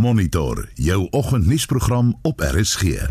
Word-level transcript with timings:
Monitor 0.00 0.68
jou 0.74 1.08
oggendnuusprogram 1.10 2.18
op 2.22 2.40
RSG. 2.40 2.82
In 2.82 3.08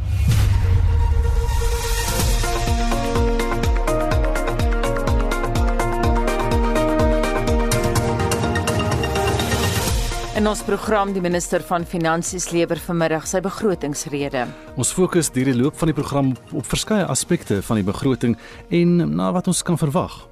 ons 10.48 10.64
program 10.66 11.14
die 11.14 11.22
minister 11.22 11.62
van 11.62 11.86
Finansies 11.86 12.50
lewer 12.50 12.82
vanmiddag 12.82 13.30
sy 13.30 13.38
begrotingsrede. 13.46 14.48
Ons 14.74 14.90
fokus 14.90 15.30
deur 15.30 15.46
die 15.52 15.60
loop 15.62 15.78
van 15.78 15.94
die 15.94 15.98
program 16.00 16.34
op 16.50 16.66
verskeie 16.66 17.06
aspekte 17.06 17.62
van 17.70 17.84
die 17.84 17.86
begroting 17.86 18.34
en 18.74 19.14
na 19.14 19.30
wat 19.38 19.46
ons 19.52 19.62
kan 19.62 19.78
verwag. 19.78 20.26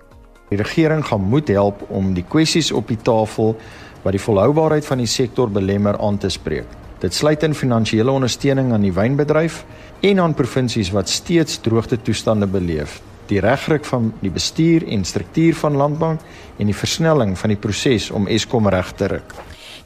Die 0.50 0.58
regering 0.58 1.06
gaan 1.06 1.22
moet 1.22 1.54
help 1.54 1.86
om 1.92 2.16
die 2.18 2.26
kwessies 2.26 2.72
op 2.72 2.88
die 2.88 2.98
tafel 2.98 3.60
wat 4.04 4.16
die 4.16 4.22
volhoubaarheid 4.22 4.86
van 4.86 4.98
die 4.98 5.10
sektor 5.10 5.50
belemmer 5.52 5.98
aan 6.00 6.18
te 6.18 6.30
spreek. 6.30 6.68
Dit 7.00 7.14
sluit 7.14 7.44
in 7.44 7.54
finansiële 7.54 8.12
ondersteuning 8.12 8.72
aan 8.74 8.82
die 8.82 8.94
wynbedryf 8.94 9.64
en 10.02 10.20
aan 10.20 10.34
provinsies 10.34 10.90
wat 10.92 11.10
steeds 11.10 11.60
droogte 11.62 12.02
toestande 12.02 12.48
beleef. 12.48 13.02
Die 13.28 13.40
regryk 13.44 13.86
van 13.86 14.14
die 14.22 14.32
bestuur 14.32 14.88
en 14.88 15.06
struktuur 15.06 15.56
van 15.56 15.76
landbank 15.76 16.24
en 16.58 16.66
die 16.66 16.76
versnelling 16.76 17.36
van 17.38 17.54
die 17.54 17.60
proses 17.60 18.10
om 18.10 18.28
Eskom 18.28 18.70
reg 18.72 18.92
te 18.98 19.12
ruk. 19.12 19.36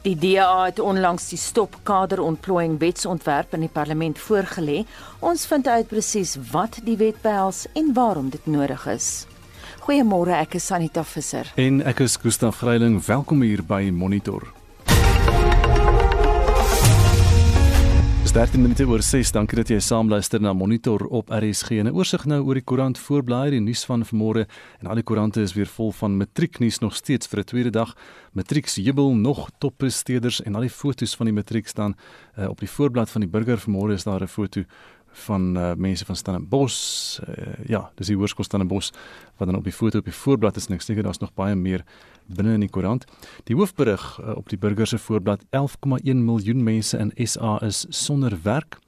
Die 0.02 0.16
DA 0.18 0.64
het 0.64 0.80
onlangs 0.82 1.28
die 1.30 1.38
stop 1.38 1.76
kaderontplooiing 1.86 2.78
wetsontwerp 2.80 3.52
in 3.54 3.66
die 3.66 3.70
parlement 3.70 4.18
voorgelê. 4.18 4.80
Ons 5.20 5.44
vind 5.46 5.68
uit 5.68 5.86
presies 5.90 6.34
wat 6.50 6.80
die 6.82 6.96
wet 6.98 7.20
behels 7.22 7.66
en 7.78 7.92
waarom 7.94 8.32
dit 8.32 8.46
nodig 8.50 8.86
is. 8.90 9.10
Goeiemôre, 9.82 10.36
ek 10.38 10.60
is 10.60 10.68
Sanita 10.70 11.02
Visser. 11.02 11.48
En 11.58 11.80
ek 11.82 12.04
is 12.04 12.14
Gustaf 12.22 12.60
Greiling. 12.62 13.00
Welkom 13.02 13.42
hier 13.42 13.64
by 13.66 13.88
Monitor. 13.90 14.52
13 18.32 18.62
minute 18.62 18.86
oor 18.88 19.02
6. 19.04 19.28
Dankie 19.34 19.58
dat 19.58 19.68
jy 19.68 19.76
saam 19.84 20.08
luister 20.08 20.40
na 20.40 20.54
Monitor 20.56 21.02
op 21.12 21.28
RSG. 21.28 21.82
'n 21.82 21.90
Oorsig 21.92 22.24
nou 22.24 22.40
oor 22.46 22.54
die 22.54 22.64
koerant 22.64 22.98
voorblaai, 22.98 23.50
die 23.50 23.60
nuus 23.60 23.84
van 23.84 24.06
vanmôre 24.08 24.46
en 24.80 24.86
al 24.86 24.94
die 24.94 25.04
koerante 25.04 25.42
is 25.42 25.52
weer 25.52 25.66
vol 25.66 25.92
van 25.92 26.16
matrieknuus 26.16 26.78
nog 26.80 26.94
steeds 26.96 27.26
vir 27.26 27.40
'n 27.40 27.44
tweede 27.44 27.70
dag. 27.70 27.94
Matrieks 28.32 28.76
jubel 28.76 29.14
nog 29.14 29.50
toppresteerders 29.58 30.40
en 30.42 30.54
al 30.54 30.60
die 30.60 30.70
fotos 30.70 31.14
van 31.14 31.26
die 31.26 31.34
matriek 31.34 31.68
staan 31.68 31.94
uh, 32.38 32.48
op 32.48 32.58
die 32.60 32.70
voorblad 32.70 33.10
van 33.10 33.20
die 33.20 33.30
burger 33.30 33.58
vanmôre 33.58 33.92
is 33.92 34.04
daar 34.04 34.22
'n 34.22 34.28
foto 34.28 34.64
van 35.12 35.56
uh, 35.56 35.72
mense 35.76 36.04
van 36.04 36.16
Stellenbosch. 36.16 37.20
Uh, 37.20 37.52
ja, 37.66 37.90
dis 37.94 38.10
die 38.12 38.16
hoërskool 38.16 38.44
Stellenbosch 38.44 38.90
wat 39.36 39.48
dan 39.48 39.58
op 39.58 39.64
die 39.64 39.72
foto 39.72 39.98
op 39.98 40.08
die 40.08 40.14
voorblad 40.16 40.56
is 40.56 40.68
en 40.68 40.76
ek 40.78 40.84
seker 40.84 41.06
daar's 41.06 41.22
nog 41.22 41.34
baie 41.38 41.56
meer 41.58 41.84
binne 42.26 42.54
in 42.56 42.64
die 42.64 42.70
koerant. 42.72 43.04
Die 43.48 43.56
hoofberig 43.56 44.04
uh, 44.20 44.36
op 44.36 44.48
die 44.52 44.58
burger 44.58 44.86
se 44.86 44.98
voorblad 44.98 45.44
11,1 45.56 46.24
miljoen 46.24 46.62
mense 46.64 46.98
in 46.98 47.12
SA 47.26 47.58
is 47.66 47.84
sonder 47.88 48.38
werk. 48.42 48.78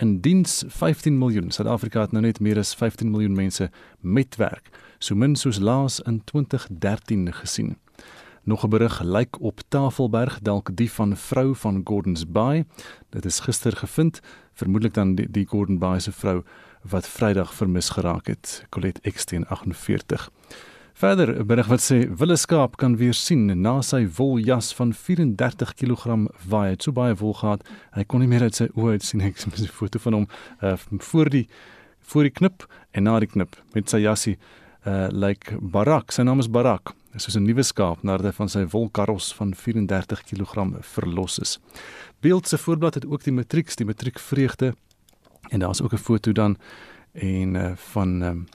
In 0.00 0.20
diens 0.24 0.62
15 0.68 1.18
miljoen. 1.18 1.50
Suid-Afrika 1.52 2.00
het 2.00 2.12
nou 2.12 2.24
net 2.24 2.40
meer 2.40 2.58
as 2.58 2.74
15 2.74 3.10
miljoen 3.10 3.34
mense 3.36 3.70
met 4.00 4.36
werk. 4.40 4.70
So 4.98 5.14
min 5.14 5.36
soos 5.36 5.58
laas 5.60 6.00
in 6.00 6.22
2013 6.24 7.32
gesien. 7.42 7.76
Nog 8.44 8.64
'n 8.64 8.68
berig 8.68 9.02
lyk 9.02 9.40
op 9.40 9.60
Tafelberg 9.68 10.40
dalk 10.40 10.76
die 10.76 10.92
van 10.92 11.16
vrou 11.16 11.56
van 11.56 11.80
Gordons 11.84 12.30
Bay. 12.30 12.64
Dit 13.08 13.24
is 13.24 13.40
gister 13.40 13.76
gevind, 13.76 14.20
vermoedelik 14.52 14.94
dan 14.94 15.14
die, 15.14 15.30
die 15.30 15.46
Gordon 15.46 15.78
Bay 15.78 16.00
se 16.00 16.12
vrou 16.12 16.42
wat 16.82 17.08
Vrydag 17.08 17.54
vermis 17.54 17.88
geraak 17.88 18.26
het, 18.26 18.66
Colette 18.68 19.00
Eksteen 19.02 19.46
48. 19.46 20.30
Verder 20.92 21.38
'n 21.40 21.46
berig 21.46 21.66
wat 21.66 21.80
sê 21.80 22.16
Wille 22.18 22.36
skaap 22.36 22.76
kan 22.76 22.96
weer 22.96 23.14
sien 23.14 23.60
na 23.60 23.80
sy 23.82 24.08
woljas 24.16 24.74
van 24.74 24.92
34 24.92 25.74
kg 25.74 26.28
waai 26.48 26.70
het 26.70 26.82
so 26.82 26.92
baie 26.92 27.14
wol 27.14 27.34
gehad 27.34 27.68
hy 27.90 28.04
kon 28.04 28.20
nie 28.20 28.28
meer 28.28 28.42
uit 28.42 28.54
sy 28.54 28.68
oë 28.74 28.90
uit 28.90 29.02
sien 29.02 29.20
ek 29.28 29.36
het 29.38 29.58
'n 29.58 29.66
foto 29.66 29.98
van 29.98 30.12
hom 30.12 30.26
uh, 30.62 30.76
voor 30.98 31.30
die 31.30 31.48
voor 32.00 32.22
die 32.22 32.30
knip 32.30 32.66
en 32.90 33.02
na 33.02 33.18
die 33.20 33.28
knip 33.28 33.56
met 33.72 33.90
sy 33.90 33.98
jassie 33.98 34.38
uh, 34.86 35.08
lyk 35.10 35.50
like 35.50 35.58
Barak 35.60 36.12
sy 36.12 36.22
naam 36.22 36.38
is 36.38 36.50
Barak 36.50 36.94
is 37.14 37.22
soos 37.24 37.36
'n 37.36 37.44
nuwe 37.44 37.62
skaap 37.62 38.02
nadat 38.02 38.26
hy 38.26 38.32
van 38.32 38.48
sy 38.48 38.64
wolkaros 38.64 39.32
van 39.34 39.54
34 39.54 40.22
kg 40.24 40.80
verlos 40.80 41.38
is. 41.38 41.58
Beeld 42.20 42.48
se 42.48 42.58
voorblad 42.58 42.94
het 42.94 43.06
ook 43.06 43.22
die 43.24 43.32
matrieks, 43.32 43.76
die 43.76 43.86
matriekvreugde 43.86 44.74
en 45.50 45.60
daar's 45.60 45.82
ook 45.82 45.92
'n 45.92 45.98
foto 45.98 46.32
dan 46.32 46.56
en 47.12 47.54
uh, 47.54 47.76
van 47.76 48.22
um, 48.22 48.46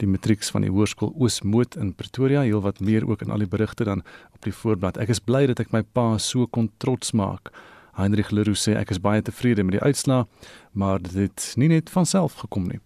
die 0.00 0.08
matrieks 0.08 0.50
van 0.50 0.64
die 0.64 0.70
hoërskool 0.70 1.12
Oosmoed 1.18 1.76
in 1.76 1.92
Pretoria, 1.94 2.44
heel 2.46 2.62
wat 2.64 2.80
meer 2.80 3.06
ook 3.08 3.22
in 3.22 3.30
al 3.30 3.44
die 3.44 3.50
berigte 3.50 3.84
dan 3.84 4.02
op 4.34 4.42
die 4.46 4.54
voorblad. 4.54 4.96
Ek 4.96 5.12
is 5.12 5.20
bly 5.20 5.46
dat 5.50 5.60
ek 5.60 5.72
my 5.72 5.82
pa 5.82 6.18
so 6.18 6.46
kon 6.46 6.70
trots 6.78 7.12
maak. 7.12 7.52
Heinrich 8.00 8.30
Leroux 8.30 8.58
sê 8.58 8.74
ek 8.78 8.90
is 8.94 9.00
baie 9.02 9.22
tevrede 9.22 9.64
met 9.66 9.76
die 9.76 9.82
uitslaa, 9.84 10.26
maar 10.72 11.00
dit 11.02 11.14
het 11.14 11.52
nie 11.56 11.68
net 11.68 11.90
van 11.90 12.06
self 12.06 12.38
gekom 12.42 12.68
nie. 12.68 12.80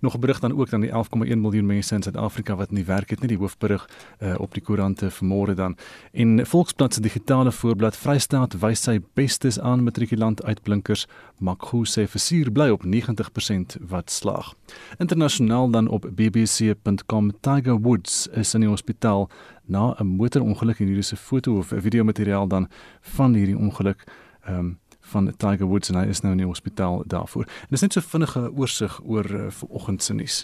Nog 0.00 0.14
'n 0.14 0.20
berig 0.20 0.40
dan 0.40 0.52
ook 0.52 0.70
dan 0.70 0.80
die 0.80 0.90
11,1 0.90 1.40
miljoen 1.40 1.66
mense 1.66 1.94
in 1.94 2.02
Suid-Afrika 2.02 2.56
wat 2.56 2.70
nie 2.70 2.84
werk 2.84 3.10
het 3.10 3.20
nie, 3.20 3.28
die 3.28 3.38
hoofberig 3.38 3.88
uh, 4.20 4.34
op 4.38 4.54
die 4.54 4.62
koerante 4.62 5.10
vanmôre 5.10 5.54
dan. 5.54 5.76
En 6.12 6.46
Volksblad 6.46 6.94
se 6.94 7.00
digitale 7.00 7.52
voorblad 7.52 7.96
Vrystaat 7.96 8.58
wys 8.60 8.82
sy 8.82 9.00
bestes 9.14 9.60
aan 9.60 9.82
matrikulant 9.82 10.44
uitblinkers. 10.44 11.06
Makhu 11.38 11.84
sê 11.84 12.06
versuur 12.06 12.52
bly 12.52 12.68
op 12.68 12.84
90% 12.84 13.76
wat 13.80 14.10
slaag. 14.10 14.54
Internasionaal 14.98 15.70
dan 15.70 15.88
op 15.88 16.06
bbc.com 16.10 17.32
Tiger 17.40 17.80
Woods 17.80 18.26
is 18.26 18.54
in 18.54 18.60
die 18.60 18.68
hospitaal 18.68 19.30
na 19.64 19.94
'n 19.98 20.06
motorongeluk 20.06 20.80
en 20.80 20.86
hier 20.86 20.98
is 20.98 21.12
'n 21.12 21.16
foto 21.16 21.58
of 21.58 21.72
'n 21.72 21.80
video 21.80 22.04
materiaal 22.04 22.48
dan 22.48 22.68
van 23.00 23.34
hierdie 23.34 23.58
ongeluk 23.58 24.04
ehm 24.48 24.58
um, 24.58 24.76
van 25.08 25.32
Tiger 25.36 25.66
Woods 25.66 25.88
en 25.88 25.96
hy 25.96 26.08
is 26.12 26.20
nou 26.20 26.34
in 26.34 26.42
die 26.42 26.46
hospitaal 26.46 27.02
daarvoor. 27.08 27.46
En 27.48 27.72
dis 27.72 27.80
net 27.80 27.94
so 27.96 28.04
vinnige 28.04 28.42
oorsig 28.52 29.00
oor 29.04 29.24
uh, 29.32 29.46
vanoggend 29.60 30.02
se 30.04 30.14
nuus. 30.14 30.42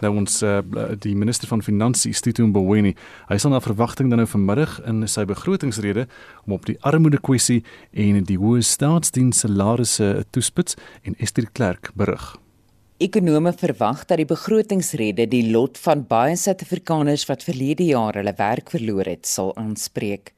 Nou 0.00 0.10
ons 0.18 0.40
uh, 0.42 0.58
die 0.98 1.14
minister 1.14 1.48
van 1.50 1.62
finansies 1.62 2.22
Tito 2.24 2.46
Mboweni, 2.46 2.94
hy 3.30 3.38
sal 3.38 3.54
na 3.54 3.60
verwagting 3.62 4.10
dan 4.10 4.22
nou 4.22 4.28
vanmiddag 4.30 4.80
in 4.88 5.04
sy 5.10 5.26
begrotingsrede 5.28 6.06
om 6.46 6.56
op 6.58 6.66
die 6.66 6.78
armoede 6.86 7.20
kwessie 7.22 7.60
en 7.92 8.22
die 8.26 8.38
hoë 8.40 8.64
staatsdiens 8.66 9.44
salarisse 9.44 10.24
toespits 10.34 10.78
en 11.06 11.18
Esther 11.18 11.46
Clerk 11.52 11.92
berig. 11.94 12.32
Ekonome 13.00 13.54
verwag 13.56 14.02
dat 14.10 14.18
die 14.20 14.28
begrotingsrede 14.28 15.24
die 15.30 15.46
lot 15.54 15.78
van 15.80 16.02
baie 16.08 16.34
Suid-Afrikaners 16.36 17.24
wat 17.30 17.46
verlede 17.46 17.86
jaar 17.88 18.18
hulle 18.18 18.34
werk 18.36 18.74
verloor 18.74 19.08
het, 19.08 19.24
sal 19.24 19.54
aanspreek. 19.56 20.34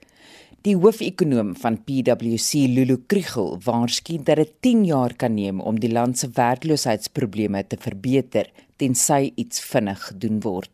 Die 0.62 0.76
hoofekonoom 0.78 1.56
van 1.58 1.80
PwC, 1.82 2.68
Lulu 2.70 3.00
Krugel, 3.10 3.56
waarsku 3.64 4.20
dat 4.22 4.38
dit 4.38 4.52
10 4.62 4.84
jaar 4.86 5.10
kan 5.18 5.34
neem 5.34 5.58
om 5.58 5.74
die 5.82 5.90
land 5.90 6.14
se 6.20 6.28
werkloosheidsprobleme 6.36 7.64
te 7.66 7.74
verbeter 7.82 8.46
tensy 8.78 9.34
iets 9.34 9.58
vinnig 9.72 9.98
gedoen 10.12 10.38
word. 10.44 10.70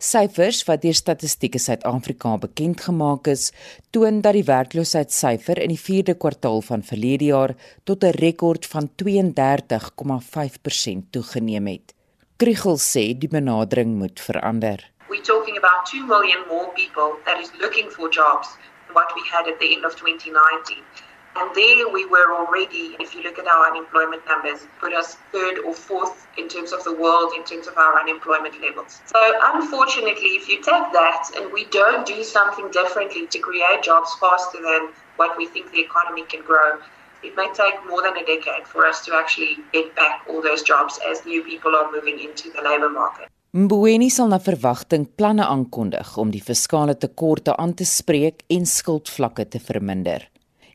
Syfers 0.00 0.64
wat 0.64 0.80
deur 0.86 0.96
Statistiek 0.96 1.60
Suid-Afrika 1.60 2.38
bekend 2.40 2.80
gemaak 2.86 3.28
is, 3.28 3.52
toon 3.92 4.24
dat 4.24 4.32
die 4.38 4.48
werkloosheidssyfer 4.48 5.60
in 5.60 5.76
die 5.76 5.84
4de 5.84 6.16
kwartaal 6.16 6.64
van 6.72 6.80
verlede 6.80 7.28
jaar 7.34 7.52
tot 7.84 8.04
'n 8.04 8.16
rekord 8.16 8.66
van 8.66 8.88
32,5% 8.96 11.12
toegeneem 11.12 11.66
het. 11.66 11.94
Krugel 12.40 12.80
sê 12.80 13.12
die 13.12 13.28
benadering 13.28 13.98
moet 13.98 14.20
verander. 14.20 14.90
We're 15.08 15.20
talking 15.20 15.58
about 15.58 15.84
2 15.84 16.06
million 16.06 16.48
more 16.48 16.72
people 16.72 17.20
that 17.26 17.38
is 17.42 17.50
looking 17.60 17.90
for 17.90 18.08
jobs 18.08 18.48
what 18.94 19.12
we 19.14 19.22
had 19.28 19.48
at 19.48 19.58
the 19.60 19.74
end 19.74 19.84
of 19.84 19.96
2019. 19.96 20.78
And 21.34 21.54
there 21.54 21.88
we 21.88 22.04
were 22.04 22.34
already, 22.34 22.94
if 23.00 23.14
you 23.14 23.22
look 23.22 23.38
at 23.38 23.46
our 23.46 23.70
unemployment 23.70 24.26
numbers, 24.26 24.66
put 24.78 24.92
us 24.92 25.16
third 25.32 25.60
or 25.60 25.72
fourth 25.72 26.26
in 26.36 26.46
terms 26.46 26.72
of 26.72 26.84
the 26.84 26.94
world 26.94 27.32
in 27.34 27.42
terms 27.44 27.66
of 27.66 27.78
our 27.78 27.98
unemployment 27.98 28.60
levels. 28.60 29.00
So 29.06 29.40
unfortunately, 29.54 30.36
if 30.36 30.48
you 30.48 30.56
take 30.56 30.92
that 30.92 31.30
and 31.36 31.50
we 31.50 31.64
don't 31.66 32.06
do 32.06 32.22
something 32.22 32.70
differently 32.70 33.26
to 33.28 33.38
create 33.38 33.82
jobs 33.82 34.14
faster 34.20 34.58
than 34.60 34.90
what 35.16 35.38
we 35.38 35.46
think 35.46 35.72
the 35.72 35.80
economy 35.80 36.24
can 36.24 36.42
grow, 36.42 36.78
it 37.22 37.34
may 37.36 37.50
take 37.54 37.74
more 37.86 38.02
than 38.02 38.16
a 38.18 38.26
decade 38.26 38.66
for 38.66 38.84
us 38.84 39.04
to 39.06 39.14
actually 39.14 39.58
get 39.72 39.94
back 39.96 40.24
all 40.28 40.42
those 40.42 40.62
jobs 40.62 40.98
as 41.08 41.24
new 41.24 41.42
people 41.42 41.74
are 41.74 41.90
moving 41.90 42.20
into 42.20 42.50
the 42.50 42.60
labor 42.60 42.90
market. 42.90 43.28
Mboweni 43.52 44.06
sal 44.08 44.30
na 44.32 44.38
verwagting 44.40 45.02
planne 45.20 45.44
aankondig 45.44 46.14
om 46.16 46.30
die 46.32 46.40
fiskale 46.40 46.94
tekorte 46.96 47.52
aan 47.60 47.74
te 47.76 47.84
spreek 47.84 48.40
en 48.48 48.64
skuldvlakke 48.64 49.44
te 49.44 49.60
verminder. 49.60 50.24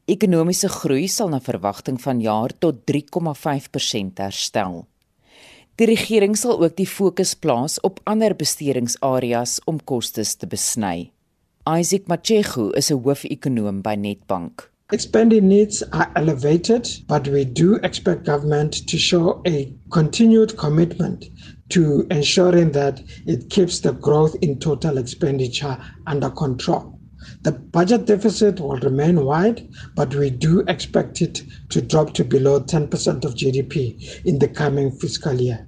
Ekonomiese 0.05 0.69
groei 0.69 1.07
sal 1.09 1.33
na 1.33 1.39
verwagting 1.41 1.97
van 2.03 2.21
jaar 2.21 2.53
tot 2.61 2.83
3,5% 2.91 4.21
herstel. 4.21 4.77
Die 5.81 5.89
regering 5.89 6.37
sal 6.37 6.61
ook 6.61 6.77
die 6.77 6.85
fokus 6.85 7.33
plaas 7.33 7.79
op 7.81 7.97
ander 8.05 8.37
bestedingsareas 8.37 9.57
om 9.65 9.81
kostes 9.81 10.37
te 10.37 10.45
besny. 10.45 11.09
Isaac 11.65 12.05
Machego 12.05 12.69
is 12.77 12.91
'n 12.91 13.01
hoofekonoom 13.01 13.81
by 13.81 13.95
Nedbank. 13.95 14.69
Expanding 14.91 15.49
needs 15.49 15.83
are 15.91 16.09
elevated, 16.15 16.87
but 17.07 17.27
we 17.27 17.43
do 17.43 17.75
expect 17.81 18.25
government 18.25 18.87
to 18.87 18.97
show 18.97 19.41
a 19.47 19.67
continued 19.89 20.55
commitment 20.55 21.25
to 21.69 22.07
ensuring 22.09 22.71
that 22.71 23.01
it 23.25 23.49
keeps 23.49 23.79
the 23.79 23.93
growth 23.93 24.35
in 24.41 24.59
total 24.59 24.97
expenditure 24.97 25.77
under 26.05 26.29
control. 26.29 26.97
The 27.41 27.51
budget 27.51 28.05
deficit 28.05 28.59
will 28.59 28.77
remain 28.77 29.25
wide, 29.25 29.67
but 29.95 30.15
we 30.15 30.29
do 30.29 30.61
expect 30.67 31.21
it 31.21 31.43
to 31.69 31.81
drop 31.81 32.13
to 32.13 32.23
below 32.23 32.61
10% 32.61 33.25
of 33.25 33.35
GDP 33.35 34.23
in 34.25 34.39
the 34.39 34.47
coming 34.47 34.91
fiscal 34.91 35.33
year. 35.33 35.67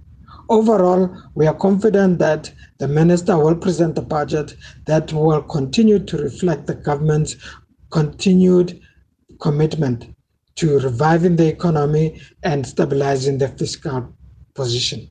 Overall, 0.50 1.16
we 1.36 1.46
are 1.48 1.54
confident 1.54 2.18
that 2.20 2.52
the 2.80 2.88
minister 2.88 3.38
will 3.38 3.56
present 3.56 3.98
a 3.98 4.02
budget 4.02 4.56
that 4.86 5.14
will 5.14 5.44
continue 5.44 6.00
to 6.00 6.18
reflect 6.18 6.66
the 6.66 6.76
government's 6.76 7.36
continued 7.92 8.80
commitment 9.40 10.16
to 10.56 10.80
reviving 10.80 11.36
the 11.36 11.48
economy 11.48 12.20
and 12.44 12.66
stabilizing 12.66 13.38
the 13.38 13.48
fiscal 13.48 14.14
position. 14.56 15.10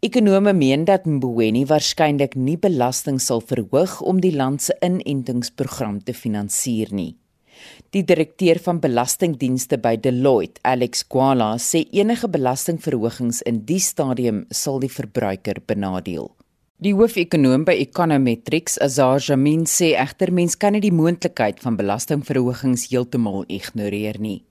Ekonome 0.00 0.52
meen 0.54 0.84
dat 0.86 1.08
Mboweni 1.10 1.64
waarskynlik 1.66 2.36
nie 2.38 2.54
belasting 2.62 3.16
sal 3.18 3.40
verhoog 3.42 3.96
om 4.06 4.20
die 4.22 4.30
land 4.30 4.62
se 4.62 4.76
inentingsprogram 4.78 5.96
te 6.06 6.14
finansier 6.14 6.92
nie. 6.94 7.16
Die 7.90 8.04
direkteur 8.06 8.60
van 8.62 8.78
belastingdienste 8.78 9.80
by 9.82 9.96
Deloitte, 9.98 10.62
Alex 10.62 11.02
Kwala, 11.02 11.56
sê 11.58 11.82
enige 11.90 12.30
belastingverhogings 12.30 13.42
in 13.42 13.64
die 13.66 13.80
stadium 13.82 14.44
sal 14.54 14.78
die 14.78 14.92
verbruiker 15.00 15.58
benadeel. 15.66 16.30
Die 16.78 16.94
hoofekonoom 16.94 17.66
by 17.66 17.74
Econometrics, 17.82 18.78
Azar 18.78 19.18
Jamin, 19.18 19.66
sê 19.66 19.96
egter 19.98 20.30
mens 20.30 20.54
kan 20.54 20.78
nie 20.78 20.84
die 20.86 20.94
moontlikheid 20.94 21.58
van 21.66 21.74
belastingverhogings 21.74 22.86
heeltemal 22.92 23.42
ignoreer 23.50 24.22
nie. 24.22 24.44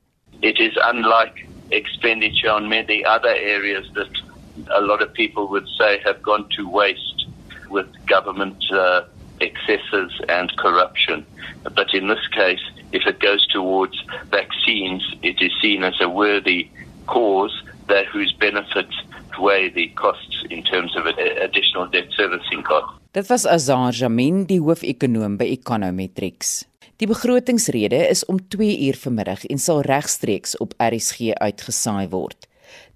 It 0.43 0.59
is 0.59 0.75
unlike 0.91 1.47
expenditure 1.71 2.51
on 2.51 2.67
many 2.67 3.05
other 3.07 3.31
areas 3.31 3.87
that 3.95 4.26
a 4.71 4.81
lot 4.81 5.01
of 5.01 5.13
people 5.13 5.47
would 5.47 5.67
say 5.77 5.99
have 6.03 6.21
gone 6.21 6.47
to 6.57 6.69
waste 6.69 7.27
with 7.69 7.87
government 8.07 8.63
uh, 8.71 9.01
excesses 9.41 10.11
and 10.29 10.55
corruption. 10.57 11.25
But 11.63 11.93
in 11.93 12.07
this 12.07 12.25
case, 12.27 12.63
if 12.91 13.05
it 13.05 13.19
goes 13.19 13.45
towards 13.47 13.95
vaccines, 14.31 15.03
it 15.21 15.41
is 15.41 15.51
seen 15.61 15.83
as 15.83 15.99
a 16.01 16.09
worthy 16.09 16.69
cause 17.05 17.63
that 17.87 18.05
whose 18.07 18.33
benefits 18.33 18.95
weigh 19.39 19.69
the 19.69 19.87
costs 19.89 20.43
in 20.49 20.63
terms 20.63 20.95
of 20.95 21.05
additional 21.05 21.85
debt 21.87 22.07
servicing 22.15 22.63
costs. 22.63 22.97
Dit 23.11 23.29
was 23.29 23.45
Azar 23.45 23.93
Jamin, 23.93 24.45
die 24.45 24.59
hoofekonoom 24.59 25.37
by 25.37 25.45
Econometrics. 25.45 26.65
Die 26.97 27.07
begrotingsrede 27.07 28.07
is 28.09 28.25
om 28.25 28.39
2 28.49 28.79
uur 28.87 28.97
vanmiddag 28.97 29.45
en 29.45 29.59
sal 29.61 29.83
regstreeks 29.85 30.57
op 30.57 30.73
RSG 30.81 31.37
uitgesaai 31.37 32.07
word. 32.09 32.46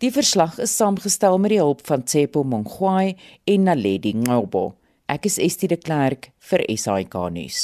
Die 0.04 0.12
verslag 0.12 0.58
is 0.60 0.76
saamgestel 0.76 1.38
met 1.40 1.54
die 1.54 1.62
hulp 1.62 1.86
van 1.86 2.04
Tsepo 2.04 2.44
Mongwai 2.44 3.16
en 3.44 3.64
Naledi 3.70 4.14
Ngobo. 4.18 4.72
Ek 5.12 5.28
is 5.30 5.38
Estie 5.38 5.70
de 5.70 5.78
Klerk 5.78 6.31
vir 6.50 6.64
SAK 6.74 7.16
nuus. 7.32 7.60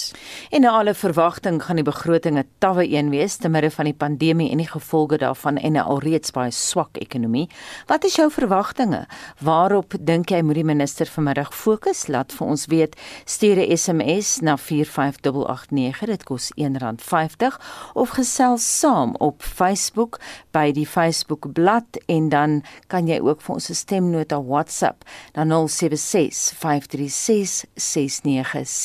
En 0.53 0.61
na 0.61 0.75
alle 0.77 0.93
verwagting 0.93 1.59
gaan 1.63 1.79
die 1.79 1.85
begroting 1.85 2.37
'n 2.37 2.47
tawwe 2.59 2.85
een 2.87 3.09
wees 3.09 3.35
te 3.37 3.49
midde 3.49 3.71
van 3.71 3.85
die 3.85 3.93
pandemie 3.93 4.51
en 4.51 4.57
die 4.57 4.67
gevolge 4.67 5.17
daarvan 5.17 5.57
en 5.57 5.73
'n 5.73 5.83
alreeds 5.83 6.31
baie 6.31 6.51
swak 6.51 6.97
ekonomie. 6.97 7.49
Wat 7.87 8.03
is 8.03 8.15
jou 8.15 8.31
verwagtinge? 8.31 9.07
Waarop 9.41 9.93
dink 9.99 10.29
jy 10.29 10.41
moet 10.41 10.55
die 10.55 10.63
minister 10.63 11.05
vanmiddag 11.05 11.53
fokus? 11.53 12.07
Laat 12.07 12.33
vir 12.33 12.47
ons 12.47 12.65
weet. 12.65 12.95
Stuur 13.25 13.57
'n 13.57 13.77
SMS 13.77 14.39
na 14.41 14.57
45889. 14.57 16.05
Dit 16.05 16.23
kos 16.23 16.51
R1.50 16.55 17.59
of 17.93 18.09
gesels 18.09 18.79
saam 18.79 19.15
op 19.15 19.43
Facebook 19.43 20.19
by 20.51 20.71
die 20.71 20.87
Facebook 20.87 21.53
bladsy 21.53 21.75
en 22.05 22.29
dan 22.29 22.63
kan 22.87 23.07
jy 23.07 23.19
ook 23.19 23.41
vir 23.41 23.53
ons 23.55 23.69
'n 23.69 23.73
stemnota 23.73 24.41
WhatsApp 24.43 25.03
na 25.33 25.43
076 25.43 26.53
536 26.57 27.65
69 27.75 28.76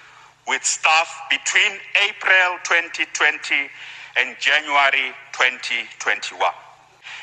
with 0.48 0.64
staff 0.64 1.22
between 1.30 1.74
April 2.08 2.58
2020 2.64 3.70
and 4.18 4.36
January 4.40 5.12
2021. 5.34 6.52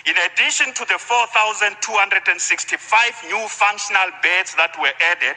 In 0.06 0.14
addition 0.30 0.72
to 0.74 0.84
the 0.84 0.98
4,265 0.98 3.24
new 3.28 3.48
functional 3.48 4.10
beds 4.22 4.54
that 4.56 4.76
were 4.80 4.92
added, 5.00 5.36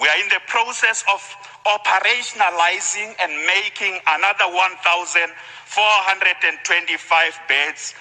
we 0.00 0.08
are 0.08 0.16
in 0.18 0.28
the 0.32 0.40
process 0.48 1.04
of 1.12 1.20
operationalizing 1.68 3.12
and 3.20 3.28
making 3.44 4.00
another 4.08 4.48
1,425 4.48 7.40
beds 7.48 7.94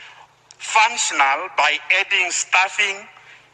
functional 0.57 1.49
by 1.57 1.77
adding 1.99 2.31
staffing 2.31 3.05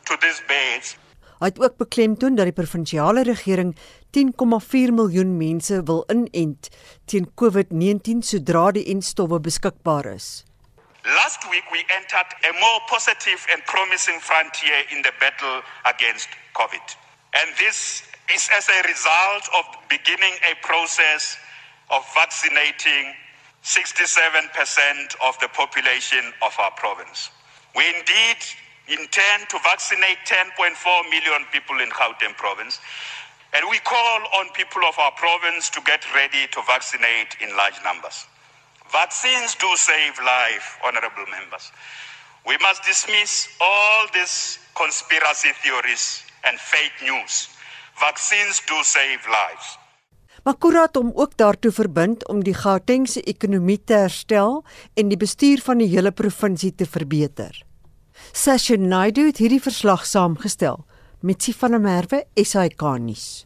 to 0.05 0.15
these 0.21 0.41
beds. 0.47 0.97
Hy 1.35 1.51
het 1.51 1.59
ook 1.59 1.75
beklemtoon 1.77 2.35
dat 2.37 2.45
die 2.47 2.55
provinsiale 2.55 3.23
regering 3.27 3.75
10,4 4.15 4.95
miljoen 4.95 5.37
mense 5.37 5.83
wil 5.83 6.07
inent 6.13 6.69
teen 7.11 7.27
COVID-19 7.41 8.23
sodra 8.23 8.71
die 8.77 8.85
enstowwe 8.93 9.39
beskikbaar 9.43 10.05
is. 10.13 10.27
Last 11.03 11.43
week 11.51 11.67
we 11.75 11.83
entered 11.97 12.31
a 12.49 12.51
more 12.63 12.79
positive 12.87 13.41
and 13.51 13.59
promising 13.65 14.21
frontier 14.21 14.79
in 14.95 15.01
the 15.01 15.11
battle 15.19 15.59
against 15.83 16.29
COVID. 16.55 16.95
And 17.35 17.51
this 17.59 18.04
is 18.33 18.49
as 18.55 18.67
a 18.69 18.87
result 18.87 19.43
of 19.57 19.65
beginning 19.89 20.33
a 20.49 20.55
process 20.65 21.37
of 21.91 22.03
vaccinating 22.13 23.13
67% 23.63 25.15
of 25.23 25.37
the 25.39 25.47
population 25.49 26.33
of 26.41 26.53
our 26.59 26.71
province. 26.71 27.29
We 27.75 27.87
indeed 27.89 28.37
intend 28.87 29.49
to 29.49 29.59
vaccinate 29.63 30.17
10.4 30.25 31.09
million 31.09 31.45
people 31.51 31.79
in 31.81 31.89
Gauteng 31.89 32.35
province. 32.37 32.79
And 33.53 33.65
we 33.69 33.79
call 33.79 34.21
on 34.37 34.49
people 34.53 34.81
of 34.87 34.97
our 34.99 35.11
province 35.11 35.69
to 35.71 35.81
get 35.85 36.05
ready 36.13 36.47
to 36.51 36.61
vaccinate 36.67 37.37
in 37.41 37.55
large 37.57 37.75
numbers. 37.83 38.27
Vaccines 38.91 39.55
do 39.55 39.67
save 39.75 40.17
life, 40.23 40.77
honorable 40.85 41.25
members. 41.31 41.71
We 42.45 42.57
must 42.61 42.83
dismiss 42.83 43.49
all 43.59 44.05
these 44.13 44.59
conspiracy 44.75 45.49
theories 45.63 46.23
and 46.45 46.59
fake 46.59 46.93
news 47.01 47.54
Vaccines 47.97 48.61
do 48.65 48.83
save 48.83 49.23
lives. 49.25 49.77
Makurat 50.43 50.97
om 50.97 51.11
ook 51.13 51.37
daartoe 51.37 51.71
verbind 51.71 52.27
om 52.27 52.43
die 52.43 52.53
Gautengse 52.53 53.21
ekonomie 53.21 53.79
te 53.83 53.93
herstel 53.93 54.65
en 54.93 55.07
die 55.07 55.17
bestuur 55.17 55.63
van 55.63 55.79
die 55.79 55.87
hele 55.87 56.11
provinsie 56.11 56.73
te 56.75 56.85
verbeter. 56.85 57.63
Session 58.31 58.87
Naidu 58.87 59.29
het 59.29 59.39
hierdie 59.39 59.61
verslag 59.63 60.05
saamgestel. 60.05 60.83
Mitsi 61.21 61.55
van 61.55 61.71
der 61.71 61.81
Merwe, 61.81 62.25
SAK 62.35 62.83
nuus. 62.99 63.45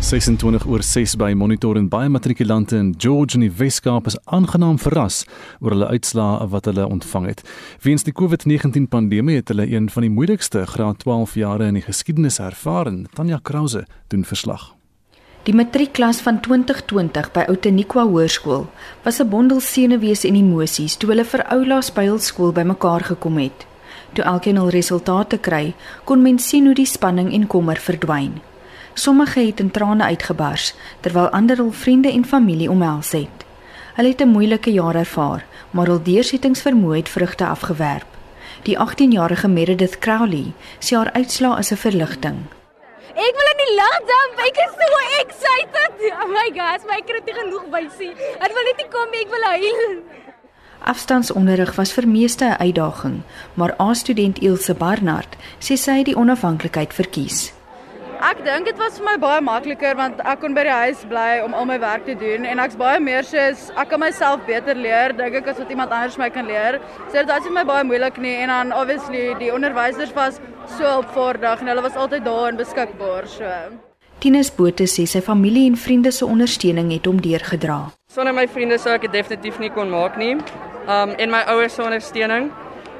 26 0.00 0.66
oor 0.66 0.82
6 0.82 1.16
by 1.16 1.32
Monitor 1.32 1.76
en 1.76 1.88
baie 1.88 2.08
matrikulante 2.08 2.76
in 2.76 2.94
George 2.98 3.34
in 3.34 3.42
die 3.46 3.50
Weskaap 3.50 4.06
is 4.06 4.18
aangenaam 4.24 4.78
verras 4.78 5.24
oor 5.60 5.72
hulle 5.72 5.88
uitslae 5.88 6.46
wat 6.52 6.68
hulle 6.68 6.86
ontvang 6.86 7.26
het. 7.30 7.42
Weens 7.82 8.04
die 8.04 8.14
COVID-19 8.14 8.88
pandemie 8.92 9.38
het 9.40 9.48
hulle 9.48 9.66
een 9.66 9.88
van 9.90 10.06
die 10.06 10.12
moeilikste 10.12 10.66
graad 10.66 10.98
12 11.02 11.34
jare 11.40 11.70
in 11.72 11.80
die 11.80 11.84
geskiedenis 11.86 12.38
ervaar. 12.38 12.92
Tanya 13.14 13.40
Krause 13.42 13.86
doen 14.08 14.24
verslag. 14.24 14.74
Die 15.48 15.54
matriekklas 15.54 16.20
van 16.20 16.40
2020 16.40 17.30
by 17.32 17.46
Outeniqua 17.48 18.04
Hoërskool 18.06 18.66
was 19.04 19.20
'n 19.20 19.28
bondel 19.28 19.60
senuwees 19.60 20.24
en 20.24 20.34
emosies 20.34 20.96
toe 20.96 21.10
hulle 21.10 21.24
vir 21.24 21.46
Oulaas 21.46 21.92
Bybelskool 21.92 22.52
bymekaar 22.52 23.04
gekom 23.04 23.38
het. 23.38 23.66
Toe 24.12 24.24
elkeen 24.24 24.56
hul 24.56 24.68
resultate 24.68 25.38
kry, 25.38 25.74
kon 26.04 26.22
mens 26.22 26.48
sien 26.48 26.64
hoe 26.66 26.74
die 26.74 26.86
spanning 26.86 27.32
en 27.32 27.46
kommer 27.46 27.76
verdwyn. 27.76 28.40
Sommige 28.98 29.40
het 29.40 29.60
in 29.60 29.70
trane 29.70 30.04
uitgebars 30.04 30.74
terwyl 31.00 31.28
ander 31.28 31.56
hul 31.56 31.72
vriende 31.72 32.08
en 32.12 32.24
familie 32.24 32.70
omhels 32.70 33.10
het. 33.12 33.44
Hulle 33.94 34.08
het 34.08 34.20
'n 34.20 34.28
moeilike 34.28 34.72
jaar 34.72 34.94
ervaar, 34.94 35.44
maar 35.70 35.86
hul 35.86 36.02
deursettingsvermoë 36.02 36.96
het 36.96 37.08
vrugte 37.08 37.46
afgewerp. 37.46 38.06
Die 38.62 38.78
18-jarige 38.78 39.48
Meredith 39.48 39.98
Crowley 39.98 40.52
sê 40.78 40.96
haar 40.96 41.12
uitslaa 41.12 41.58
is 41.58 41.70
'n 41.72 41.76
verligting. 41.76 42.36
Ek 43.14 43.34
wil 43.38 43.48
in 43.52 43.60
die 43.64 43.74
lug 43.80 43.98
jump. 44.10 44.38
Ek 44.48 44.56
is 44.64 44.72
so 44.80 44.88
excited. 45.22 45.92
Oh 46.22 46.28
my 46.28 46.48
gosh, 46.58 46.84
my 46.88 47.00
kind 47.06 47.24
het 47.24 47.36
genoeg 47.36 47.64
wysie. 47.70 48.14
Ek 48.38 48.52
wil 48.52 48.64
net 48.64 48.86
kom, 48.90 49.08
ek 49.12 49.28
wil 49.28 49.44
huil. 49.50 50.02
Afstandsonderrig 50.80 51.74
was 51.74 51.92
vir 51.92 52.08
meeste 52.08 52.44
'n 52.44 52.58
uitdaging, 52.58 53.22
maar 53.54 53.74
A-student 53.80 54.38
Ilse 54.38 54.74
Barnard 54.74 55.36
sê 55.58 55.76
sy 55.76 55.96
het 55.96 56.04
die 56.04 56.16
onafhanklikheid 56.16 56.94
verkies. 56.94 57.55
Ek 58.16 58.38
dink 58.44 58.64
dit 58.64 58.78
was 58.80 58.96
vir 58.96 59.04
my 59.04 59.14
baie 59.20 59.40
makliker 59.44 59.96
want 59.98 60.20
ek 60.24 60.40
kon 60.40 60.54
by 60.56 60.62
die 60.64 60.72
huis 60.72 61.02
bly 61.10 61.42
om 61.44 61.52
al 61.54 61.66
my 61.68 61.76
werk 61.82 62.06
te 62.06 62.14
doen 62.16 62.46
en 62.48 62.62
ek's 62.64 62.78
baie 62.80 63.00
meer 63.00 63.26
soos 63.28 63.66
ek 63.76 63.90
kan 63.92 64.00
myself 64.00 64.40
beter 64.48 64.78
leer 64.78 65.12
dink 65.18 65.36
ek 65.42 65.50
as 65.52 65.60
wat 65.60 65.70
iemand 65.74 65.92
anders 65.92 66.16
my 66.16 66.30
kan 66.32 66.48
leer. 66.48 66.80
So 67.10 67.18
dit 67.18 67.28
was 67.28 67.44
vir 67.44 67.52
my 67.52 67.64
baie 67.68 67.84
moeilik 67.84 68.16
nie 68.16 68.34
en 68.40 68.48
dan 68.54 68.72
obviously 68.72 69.34
die 69.42 69.52
onderwysers 69.52 70.14
was 70.16 70.40
so 70.78 70.96
opvaardig 71.02 71.60
en 71.60 71.72
hulle 71.74 71.84
was 71.84 71.96
altyd 71.96 72.24
daar 72.24 72.48
en 72.48 72.56
beskikbaar 72.56 73.28
so. 73.28 73.52
Tinus 74.24 74.48
Botha 74.50 74.88
sê 74.88 75.04
sy 75.04 75.20
familie 75.20 75.66
en 75.68 75.76
vriende 75.76 76.12
se 76.12 76.24
ondersteuning 76.24 76.94
het 76.96 77.04
hom 77.04 77.20
deurgedra. 77.20 77.90
Sonder 78.08 78.32
my 78.32 78.46
vriende 78.48 78.80
sou 78.80 78.96
ek 78.96 79.10
dit 79.10 79.18
definitief 79.20 79.60
nie 79.60 79.74
kon 79.76 79.92
maak 79.92 80.16
nie. 80.16 80.38
Um 80.88 81.12
en 81.20 81.30
my 81.36 81.44
ouers 81.52 81.76
se 81.76 81.84
ondersteuning. 81.84 82.48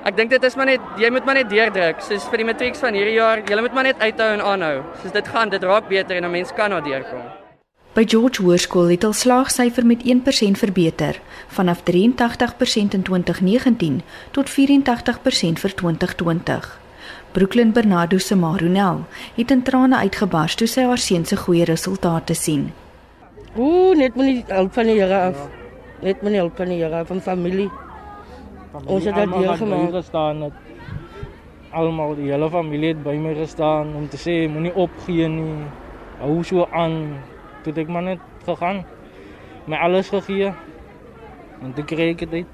Ek 0.06 0.14
dink 0.14 0.30
dit 0.30 0.44
is 0.46 0.54
maar 0.54 0.68
net 0.70 0.82
jy 1.02 1.08
moet 1.10 1.24
maar 1.26 1.34
net 1.34 1.48
deurdruk. 1.50 1.98
Soos 2.06 2.28
vir 2.30 2.38
die 2.38 2.46
matrieks 2.46 2.78
van 2.78 2.94
hierdie 2.94 3.16
jaar, 3.16 3.40
jy 3.42 3.56
moet 3.58 3.74
maar 3.74 3.88
net 3.88 3.98
uithou 3.98 4.28
en 4.36 4.42
aanhou. 4.52 4.76
Soos 5.02 5.14
dit 5.16 5.30
gaan, 5.34 5.50
dit 5.50 5.64
raak 5.66 5.88
beter 5.90 6.20
en 6.20 6.24
'n 6.24 6.30
mens 6.30 6.52
kan 6.54 6.70
na 6.70 6.80
deurkom. 6.80 7.24
By 7.94 8.04
George 8.06 8.42
Hoërskool 8.42 8.90
het 8.90 9.02
hul 9.02 9.12
slaagsyfer 9.12 9.86
met 9.86 10.04
1% 10.04 10.58
verbeter, 10.58 11.18
vanaf 11.48 11.82
83% 11.82 12.94
in 12.94 13.02
2019 13.02 14.02
tot 14.30 14.50
84% 14.50 15.58
vir 15.58 15.74
2020. 15.74 16.78
Brooklyn 17.32 17.72
Bernardo 17.72 18.18
se 18.18 18.36
Marunel 18.36 19.06
het 19.34 19.50
in 19.50 19.62
trane 19.62 19.96
uitgebars 19.96 20.54
toe 20.54 20.66
sy 20.66 20.82
haar 20.82 20.98
seun 20.98 21.24
se 21.24 21.36
goeie 21.36 21.64
resultate 21.64 22.34
sien. 22.34 22.72
Ooh, 23.56 23.96
net 23.96 24.14
moet 24.14 24.24
nie 24.24 24.44
help 24.46 24.72
van 24.72 24.84
die 24.84 25.00
Here 25.00 25.20
af. 25.20 25.48
Net 26.00 26.22
moet 26.22 26.30
nie 26.30 26.38
help 26.40 26.56
van 26.56 26.68
die 26.68 26.82
Here 26.82 27.04
van 27.04 27.20
familie. 27.20 27.70
Ons 28.84 29.04
het 29.04 29.14
dit 29.14 29.34
hier 29.34 29.56
gemaak 29.56 29.90
gestaan 29.90 30.42
het. 30.42 30.52
Almal 31.70 32.14
die 32.16 32.30
hele 32.30 32.48
familie 32.50 32.92
het 32.92 33.02
by 33.04 33.16
my 33.20 33.34
gestaan 33.36 33.94
om 33.96 34.08
te 34.08 34.20
sê 34.20 34.36
moenie 34.50 34.74
opgee 34.74 35.28
nie. 35.28 35.64
Hou 36.20 36.42
so 36.44 36.68
aan. 36.72 37.16
Toe 37.64 37.72
ek 37.72 37.88
maar 37.88 38.02
net 38.02 38.22
gegaan. 38.44 38.84
My 39.66 39.76
alles 39.76 40.12
gegee. 40.12 40.52
En 41.62 41.72
toe 41.74 41.84
kry 41.84 42.12
ek 42.14 42.28
dit. 42.30 42.46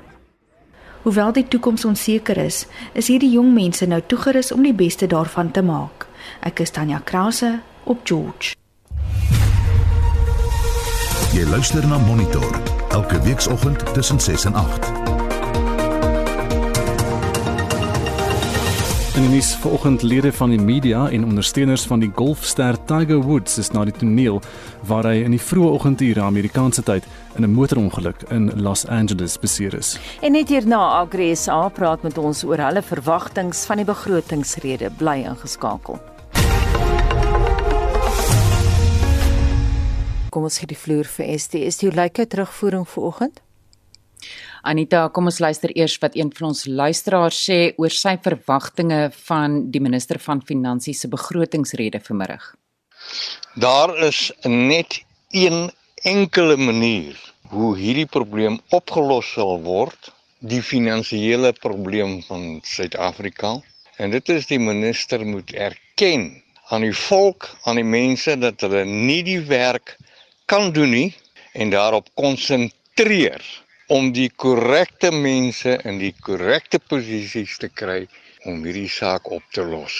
Hoewel 1.02 1.32
die 1.34 1.48
toekoms 1.50 1.84
onseker 1.84 2.38
is, 2.38 2.66
is 2.94 3.08
hierdie 3.10 3.32
jong 3.34 3.50
mense 3.54 3.86
nou 3.90 3.98
toegerus 4.06 4.52
om 4.54 4.62
die 4.62 4.74
beste 4.74 5.10
daarvan 5.10 5.50
te 5.50 5.62
maak. 5.62 6.06
Ek 6.46 6.62
is 6.62 6.70
Tanya 6.70 7.02
Krause 7.04 7.58
op 7.84 8.06
George. 8.06 8.54
Jy 11.34 11.46
luister 11.50 11.86
na 11.88 11.98
Monitor 11.98 12.60
elke 12.92 13.18
weekoggend 13.26 13.94
tussen 13.94 14.20
6 14.20 14.44
en 14.44 14.54
8. 14.54 15.01
In 19.12 19.26
die 19.26 19.30
nuus 19.34 19.50
vanoggend 19.60 20.02
lede 20.02 20.30
van 20.32 20.50
die 20.50 20.60
media 20.60 21.02
en 21.10 21.24
ondersteuners 21.24 21.82
van 21.84 22.00
die 22.00 22.08
golfster 22.14 22.78
Tiger 22.84 23.20
Woods 23.20 23.58
is 23.60 23.68
na 23.70 23.82
die 23.84 23.92
toneel 23.92 24.38
waar 24.88 25.04
hy 25.04 25.18
in 25.26 25.34
die 25.36 25.40
vroeë 25.40 25.68
oggendure 25.74 26.22
Amerikaanse 26.24 26.80
tyd 26.82 27.04
in 27.36 27.44
'n 27.44 27.52
motorongeluk 27.52 28.22
in 28.32 28.48
Los 28.62 28.86
Angeles 28.86 29.36
beseer 29.36 29.74
is. 29.74 29.98
En 30.22 30.32
net 30.32 30.48
hierna 30.48 30.80
Agres 31.02 31.48
A 31.48 31.68
praat 31.68 32.02
met 32.02 32.18
ons 32.18 32.44
oor 32.44 32.56
hulle 32.56 32.82
verwagtinge 32.82 33.52
van 33.52 33.76
die 33.76 33.84
begrotingsrede 33.84 34.90
bly 34.96 35.28
ingeskakel. 35.28 36.00
Kom 40.30 40.42
ons 40.42 40.58
gee 40.58 40.66
die 40.66 40.78
vloer 40.78 41.04
vir 41.04 41.38
ST. 41.38 41.54
Is 41.54 41.76
die 41.76 41.92
lyke 41.92 42.26
terugvoering 42.26 42.88
vanoggend? 42.88 43.40
Anita, 44.62 45.08
kom 45.10 45.26
ons 45.26 45.40
luister 45.42 45.72
eers 45.74 45.96
wat 45.98 46.14
een 46.14 46.28
van 46.38 46.52
ons 46.52 46.60
luisteraars 46.70 47.38
sê 47.48 47.56
oor 47.82 47.90
sy 47.90 48.12
verwagtinge 48.22 49.08
van 49.26 49.56
die 49.74 49.80
minister 49.82 50.20
van 50.22 50.38
Finansies 50.46 51.00
se 51.02 51.08
begrotingsrede 51.10 51.98
vanmiddag. 52.04 52.44
Daar 53.58 53.90
is 54.06 54.28
net 54.46 55.00
een 55.34 55.72
enkele 56.06 56.56
manier 56.56 57.18
hoe 57.50 57.72
hierdie 57.76 58.06
probleem 58.06 58.60
opgelos 58.70 59.32
sal 59.34 59.58
word, 59.66 60.12
die 60.38 60.62
finansiële 60.62 61.50
probleem 61.58 62.20
van 62.28 62.60
Suid-Afrika. 62.62 63.56
En 63.98 64.14
dit 64.14 64.30
is 64.30 64.46
die 64.46 64.62
minister 64.62 65.26
moet 65.26 65.50
erken 65.50 66.30
aan 66.70 66.86
die 66.86 66.94
volk, 67.08 67.50
aan 67.66 67.82
die 67.82 67.88
mense 67.98 68.38
dat 68.38 68.62
hulle 68.62 68.86
nie 68.86 69.24
die 69.26 69.42
werk 69.50 69.96
kan 70.46 70.70
doen 70.70 70.94
nie 70.94 71.10
en 71.58 71.74
daarop 71.74 72.14
konsentreer 72.14 73.42
om 73.92 74.08
die 74.16 74.30
korrekte 74.30 75.10
mense 75.12 75.76
in 75.88 75.98
die 76.00 76.14
korrekte 76.24 76.80
posisies 76.80 77.58
te 77.60 77.68
kry 77.68 78.06
om 78.48 78.62
hierdie 78.64 78.88
saak 78.88 79.28
op 79.28 79.44
te 79.52 79.64
los. 79.68 79.96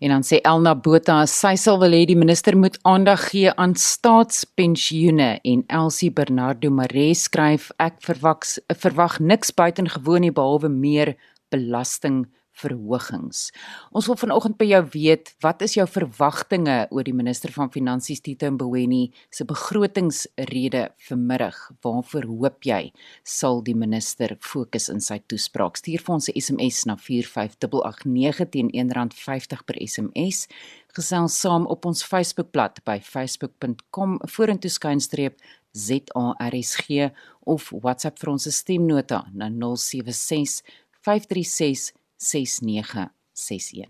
En 0.00 0.14
dan 0.14 0.24
sê 0.24 0.38
Elna 0.48 0.72
Botha, 0.72 1.18
sy 1.28 1.52
sal 1.60 1.76
wil 1.82 1.92
hê 1.92 2.06
die 2.08 2.16
minister 2.16 2.56
moet 2.56 2.78
aandag 2.88 3.26
gee 3.34 3.52
aan 3.60 3.74
staatspensioene 3.76 5.34
en 5.44 5.64
Elsie 5.68 6.08
Bernardo 6.08 6.70
Maree 6.72 7.12
skryf 7.12 7.68
ek 7.76 8.00
verwag 8.06 8.48
verwag 8.86 9.18
niks 9.20 9.52
buitengewoon 9.52 10.24
nie 10.24 10.32
behalwe 10.32 10.72
meer 10.72 11.12
belasting 11.52 12.22
verhogings. 12.58 13.50
Ons 13.96 14.08
wil 14.10 14.18
vanoggend 14.20 14.56
by 14.60 14.66
jou 14.70 14.80
weet, 14.94 15.32
wat 15.44 15.62
is 15.62 15.76
jou 15.78 15.86
verwagtinge 15.88 16.86
oor 16.90 17.06
die 17.06 17.14
minister 17.16 17.52
van 17.54 17.70
Finansies 17.72 18.22
Tito 18.24 18.50
Mboweni 18.50 19.10
se 19.30 19.46
begrotingsrede 19.48 20.88
vanmiddag? 21.08 21.58
Waarvoor 21.84 22.28
hoop 22.30 22.66
jy 22.66 22.92
sal 23.24 23.62
die 23.66 23.76
minister 23.76 24.36
fokus 24.40 24.90
in 24.92 25.00
sy 25.04 25.20
toespraak? 25.30 25.78
Stuur 25.80 26.04
vir 26.04 26.14
ons 26.14 26.28
'n 26.28 26.40
SMS 26.40 26.86
na 26.86 26.96
45889 26.96 28.50
teen 28.50 28.70
R1.50 28.70 29.64
per 29.64 29.76
SMS. 29.80 30.48
Gesels 30.92 31.40
saam 31.40 31.66
op 31.66 31.84
ons 31.84 32.02
Facebookblad 32.02 32.82
by 32.84 32.98
facebook.com 32.98 34.18
vorentoe 34.26 34.70
skynstreep 34.70 35.38
ZARSG 35.72 37.10
of 37.46 37.70
WhatsApp 37.70 38.18
vir 38.18 38.30
ons 38.32 38.48
stemnota 38.50 39.24
na 39.32 39.48
076 39.50 40.62
536 41.04 41.99
6961. 42.20 43.88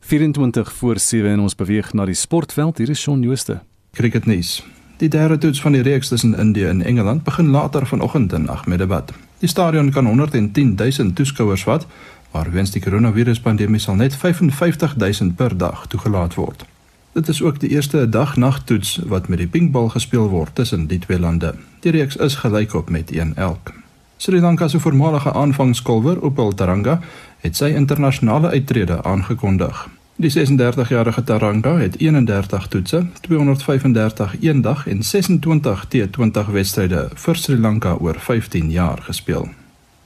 24 0.00 0.72
voor 0.72 0.98
7 0.98 1.30
en 1.30 1.40
ons 1.40 1.54
beweeg 1.54 1.92
na 1.92 2.04
die 2.04 2.14
sportveld. 2.14 2.78
Hier 2.78 2.88
is 2.88 3.00
Shaun 3.00 3.22
Jooste. 3.22 3.60
Cricketnuus. 3.92 4.66
Die 4.96 5.08
derde 5.08 5.38
toets 5.38 5.60
van 5.60 5.72
die 5.72 5.82
reeks 5.82 6.08
tussen 6.08 6.34
Indië 6.38 6.64
en 6.64 6.82
Engeland 6.82 7.22
begin 7.24 7.48
later 7.48 7.86
vanoggend 7.86 8.32
in 8.32 8.48
Ahmedabad. 8.48 9.12
Die 9.38 9.48
stadion 9.48 9.90
kan 9.90 10.06
110 10.06 10.74
000 10.76 11.12
toeskouers 11.12 11.62
vat, 11.62 11.86
maar 12.30 12.50
weens 12.50 12.70
die 12.70 12.82
koronaviruspandemie 12.82 13.80
sal 13.80 13.94
net 13.94 14.16
55 14.16 14.96
000 14.96 15.32
per 15.32 15.56
dag 15.56 15.86
toegelaat 15.86 16.34
word. 16.34 16.64
Dit 17.12 17.28
is 17.28 17.42
ook 17.42 17.60
die 17.60 17.70
eerste 17.70 18.08
dag-nagtoets 18.08 18.96
wat 19.06 19.28
met 19.28 19.38
die 19.38 19.48
pinkbal 19.48 19.88
gespeel 19.88 20.28
word 20.28 20.54
tussen 20.54 20.86
die 20.86 20.98
twee 20.98 21.18
lande. 21.18 21.54
Die 21.80 21.92
reeks 21.92 22.16
is 22.16 22.34
gelykop 22.34 22.90
met 22.90 23.10
1 23.10 23.36
elk. 23.36 23.72
Sri 24.20 24.40
Lanka 24.40 24.68
se 24.68 24.80
voormalige 24.80 25.32
aanvangskolwer, 25.32 26.24
Upal 26.24 26.54
Taranga, 26.54 27.00
het 27.40 27.56
sy 27.56 27.72
internasionale 27.74 28.48
uittrede 28.48 29.02
aangekondig. 29.02 29.88
Die 30.20 30.30
36-jarige 30.30 31.24
Taranga 31.24 31.76
het 31.78 31.96
31 31.96 32.66
toetse, 32.68 33.06
235 33.20 34.36
eendag 34.40 34.86
en 34.86 35.02
26 35.02 35.86
T20 35.94 36.50
wedstryde 36.52 37.08
vir 37.14 37.36
Sri 37.36 37.56
Lanka 37.56 37.94
oor 37.94 38.20
15 38.20 38.70
jaar 38.70 39.00
gespeel. 39.02 39.48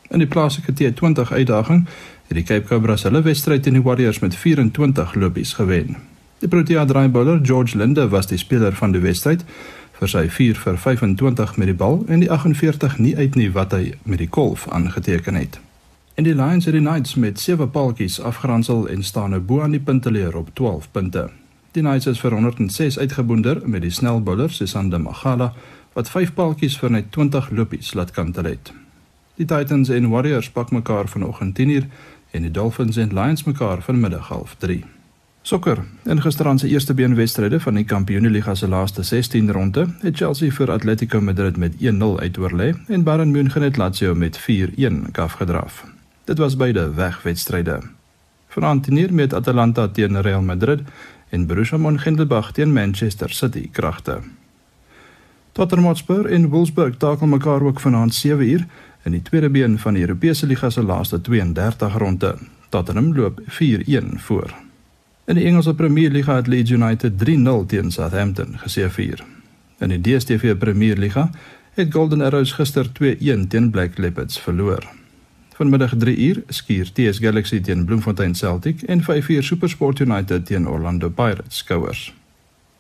In 0.09 0.19
die 0.19 0.29
plaaslike 0.31 0.73
T20 0.73 1.33
uitdaging 1.33 1.87
het 2.27 2.37
die 2.39 2.43
Cape 2.43 2.67
Cobras 2.69 3.03
hulle 3.03 3.23
wedstryd 3.23 3.63
teen 3.63 3.81
die 3.81 3.83
Warriors 3.83 4.19
met 4.19 4.37
24 4.37 5.15
lopies 5.15 5.53
gewen. 5.59 5.97
Die 6.39 6.49
Protea 6.49 6.85
draaibouler 6.85 7.41
George 7.43 7.77
Linde 7.77 8.09
was 8.09 8.27
die 8.27 8.39
speler 8.39 8.73
van 8.73 8.93
die 8.93 9.03
wedstryd 9.03 9.43
vir 9.99 10.11
sy 10.11 10.29
4 10.31 10.63
vir 10.63 10.79
25 10.79 11.57
met 11.57 11.71
die 11.71 11.79
bal 11.83 12.05
en 12.07 12.23
die 12.23 12.31
48 12.31 12.99
nie 12.99 13.17
uit 13.17 13.35
nie 13.35 13.51
wat 13.51 13.75
hy 13.75 13.95
met 14.03 14.23
die 14.23 14.31
golf 14.31 14.69
aangeteken 14.71 15.35
het. 15.35 15.59
En 16.15 16.23
die 16.23 16.35
Lions 16.35 16.65
het 16.65 16.75
die 16.75 16.83
Knights 16.83 17.15
met 17.15 17.41
7 17.41 17.71
paaltjies 17.71 18.21
afgeronsel 18.21 18.89
en 18.89 19.03
staan 19.03 19.31
nou 19.31 19.41
bo 19.43 19.63
aan 19.63 19.73
die 19.75 19.81
punteleer 19.81 20.37
op 20.37 20.51
12 20.55 20.91
punte. 20.91 21.31
Die 21.75 21.83
Knights 21.83 22.07
is 22.07 22.21
vir 22.23 22.33
106 22.33 22.99
uitgeboonder 22.99 23.61
met 23.67 23.83
die 23.83 23.91
snelbouler 23.91 24.51
Sesande 24.51 24.99
Magala 24.99 25.53
wat 25.93 26.11
5 26.11 26.35
paaltjies 26.35 26.79
vir 26.79 26.91
net 26.91 27.11
20 27.13 27.51
lopies 27.51 27.95
laat 27.95 28.11
kantel 28.15 28.45
het. 28.45 28.73
Die 29.35 29.47
Titans 29.47 29.89
en 29.89 30.09
Warriors 30.09 30.51
pak 30.51 30.71
mekaar 30.71 31.09
vanoggend 31.09 31.59
10uur 31.59 31.89
en 32.31 32.43
die 32.43 32.51
Dolphins 32.51 32.97
en 32.97 33.15
Lions 33.15 33.45
mekaar 33.45 33.83
vanmiddag 33.83 34.31
0:30. 34.31 34.87
Sokker. 35.43 35.85
In 36.05 36.23
gisteraand 36.23 36.61
se 36.61 36.69
eerste 36.69 36.95
beenwedstryde 36.95 37.61
van 37.61 37.75
die 37.75 37.85
Kampioenligga 37.85 38.55
se 38.55 38.69
laaste 38.69 39.03
16 39.03 39.53
ronde 39.53 39.87
het 40.01 40.17
Chelsea 40.17 40.51
vir 40.51 40.71
Atletico 40.71 41.21
Madrid 41.21 41.57
met 41.57 41.75
1-0 41.81 42.21
uitoorlê 42.21 42.75
en 42.87 43.03
Bayern 43.03 43.31
München 43.31 43.63
het 43.63 43.77
Lazio 43.77 44.15
met 44.15 44.39
4-1 44.39 45.11
afgedraf. 45.13 45.94
Dit 46.25 46.39
was 46.39 46.57
beide 46.57 46.95
wegwedstryde. 46.95 47.81
Vanaand 48.49 48.85
teenoor 48.85 49.13
met 49.13 49.35
Atalanta 49.35 49.89
teen 49.89 50.21
Real 50.21 50.43
Madrid 50.43 50.81
en 51.29 51.47
Borussia 51.47 51.79
Mönchengladbach 51.79 52.53
teen 52.53 52.73
Manchester 52.73 53.31
City 53.31 53.69
kragte. 53.73 54.21
Tottenham 55.53 55.87
Hotspur 55.87 56.27
en 56.27 56.49
Wolfsburg 56.49 56.97
takel 56.97 57.27
mekaar 57.27 57.63
ook 57.63 57.81
vanaand 57.81 58.27
7uur 58.27 58.65
in 59.03 59.11
die 59.11 59.23
tweede 59.23 59.51
been 59.51 59.79
van 59.79 59.95
die 59.95 60.03
Europese 60.03 60.47
liga 60.47 60.71
se 60.71 60.83
laaste 60.83 61.21
32 61.21 61.99
ronde. 61.99 62.37
Tottenham 62.69 63.15
loop 63.17 63.41
4-1 63.41 63.45
voor. 64.17 64.55
In 65.25 65.35
die 65.35 65.45
Engelse 65.45 65.75
Premier 65.75 66.11
Liga 66.11 66.35
het 66.35 66.47
Leeds 66.47 66.71
United 66.71 67.13
3-0 67.29 67.67
teen 67.67 67.91
Southampton 67.91 68.59
geseëvier. 68.59 69.25
In 69.79 69.89
die 69.89 70.01
DStv 70.01 70.57
Premier 70.59 70.97
Liga 70.97 71.31
het 71.75 71.93
Golden 71.93 72.21
Arrows 72.21 72.53
gister 72.53 72.87
2-1 72.87 73.47
teen 73.49 73.71
Black 73.71 73.99
Leopards 73.99 74.41
verloor. 74.41 75.04
Vanmiddag 75.55 75.93
3uur 75.95 76.43
skuur 76.49 76.89
TS 76.93 77.19
Galaxy 77.19 77.61
teen 77.61 77.85
Bloemfontein 77.85 78.35
Celtic 78.35 78.83
en 78.83 79.03
5uur 79.03 79.43
SuperSport 79.43 80.01
United 80.01 80.47
teen 80.47 80.69
Orlando 80.69 81.09
Pirates 81.09 81.57
skouers. 81.57 82.15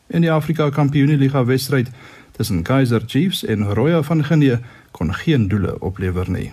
In 0.06 0.20
die 0.20 0.30
Afrika 0.30 0.70
Kampioenligga 0.70 1.44
wedstryd 1.44 1.90
tussen 2.32 2.62
Kaizer 2.62 3.02
Chiefs 3.06 3.44
en 3.44 3.62
Royal 3.74 4.02
van 4.02 4.24
Genee 4.24 4.58
kon 4.90 5.14
geen 5.14 5.48
doele 5.48 5.80
oplewer 5.80 6.30
nie. 6.30 6.52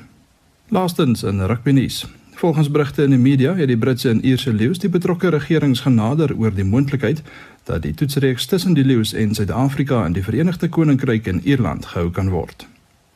Laastens 0.67 1.23
in 1.23 1.41
rugby 1.41 1.71
nuus. 1.71 2.05
Volgens 2.35 2.71
berigte 2.71 3.03
in 3.03 3.09
die 3.09 3.19
media 3.19 3.55
het 3.55 3.67
die 3.67 3.77
Britse 3.77 4.09
en 4.09 4.25
Ierse 4.25 4.53
leeu's 4.53 4.79
die 4.79 4.89
betrokke 4.89 5.29
regerings 5.29 5.81
genader 5.81 6.35
oor 6.37 6.53
die 6.53 6.65
moontlikheid 6.65 7.23
dat 7.63 7.81
die 7.81 7.93
toetsreeks 7.93 8.45
tussen 8.45 8.77
die 8.77 8.85
leeu's 8.85 9.13
en 9.13 9.33
Suid-Afrika 9.33 10.05
in 10.05 10.13
die 10.13 10.23
Verenigde 10.23 10.69
Koninkryk 10.69 11.27
en 11.27 11.41
Ierland 11.43 11.85
gehou 11.85 12.11
kan 12.11 12.29
word. 12.29 12.67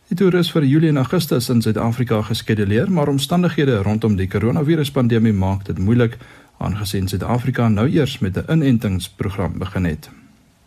Die 0.06 0.16
toer 0.18 0.36
is 0.38 0.52
vir 0.54 0.62
Julie 0.70 0.92
en 0.92 1.00
Augustus 1.02 1.48
in 1.50 1.64
Suid-Afrika 1.66 2.20
geskeduleer, 2.22 2.92
maar 2.94 3.10
omstandighede 3.10 3.80
rondom 3.82 4.16
die 4.20 4.28
koronaviruspandemie 4.30 5.34
maak 5.34 5.64
dit 5.66 5.80
moeilik 5.82 6.20
aangesien 6.62 7.08
Suid-Afrika 7.10 7.66
nou 7.74 7.88
eers 7.90 8.20
met 8.20 8.38
'n 8.38 8.52
inentingsprogram 8.52 9.58
begin 9.58 9.86
het. 9.86 10.10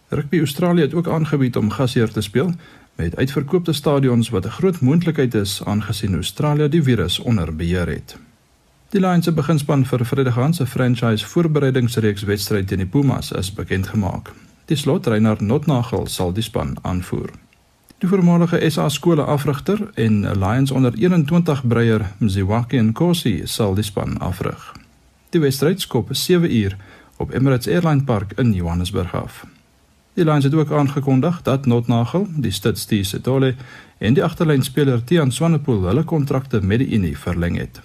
Rugby 0.08 0.38
Australië 0.38 0.80
het 0.80 0.94
ook 0.94 1.08
aangebied 1.08 1.56
om 1.56 1.70
gasheer 1.70 2.10
te 2.10 2.20
speel 2.20 2.52
met 2.96 3.16
uitverkoopte 3.16 3.72
stadions 3.72 4.28
wat 4.28 4.44
'n 4.46 4.56
groot 4.58 4.80
moontlikheid 4.80 5.34
is 5.34 5.62
aangesien 5.64 6.14
Australië 6.14 6.68
die 6.68 6.82
virus 6.82 7.18
onder 7.18 7.56
beheer 7.56 7.86
het. 7.86 8.16
Die 8.88 9.00
Lions 9.00 9.24
se 9.24 9.32
beginspan 9.32 9.86
vir 9.86 10.04
Vrydag 10.04 10.54
se 10.54 10.66
franchise 10.66 11.26
voorbereidingsreeks 11.26 12.22
wedstryd 12.22 12.68
teen 12.68 12.78
die 12.78 12.86
Pumas 12.86 13.32
is 13.32 13.52
bekend 13.54 13.86
gemaak. 13.86 14.32
Die 14.64 14.76
slotreiner 14.76 15.36
Notnagel 15.40 16.06
sal 16.06 16.32
die 16.32 16.42
span 16.42 16.76
aanvoer. 16.82 17.30
Die 17.98 18.06
voormalige 18.08 18.60
SA 18.70 18.88
skole 18.88 19.24
afrigter 19.26 19.80
en 19.94 20.20
Lions 20.38 20.70
onder 20.70 20.94
21 20.94 21.64
breier 21.66 22.04
Mziwaki 22.18 22.78
en 22.78 22.92
Kosi 22.92 23.40
sal 23.44 23.74
die 23.74 23.82
span 23.82 24.14
afrig. 24.22 24.60
Die 25.34 25.40
wedstryd 25.42 25.80
skop 25.82 26.12
7 26.14 26.46
uur 26.46 26.76
op 27.16 27.34
Emirates 27.34 27.66
Airline 27.66 28.04
Park 28.04 28.36
in 28.38 28.52
Johannesburg 28.54 29.14
af. 29.14 29.44
Die 30.14 30.24
Lions 30.24 30.44
het 30.44 30.54
ook 30.54 30.70
aangekondig 30.70 31.42
dat 31.42 31.66
Notnagel, 31.66 32.28
die 32.36 32.54
stutstee 32.54 33.02
Setole 33.02 33.54
en 33.98 34.14
die 34.14 34.24
agterlynspeler 34.24 35.04
Tian 35.04 35.32
Swanepoel 35.32 35.82
hulle 35.90 36.04
kontrakte 36.04 36.62
met 36.62 36.78
die 36.78 36.94
Unie 36.94 37.18
verleng 37.18 37.58
het. 37.58 37.82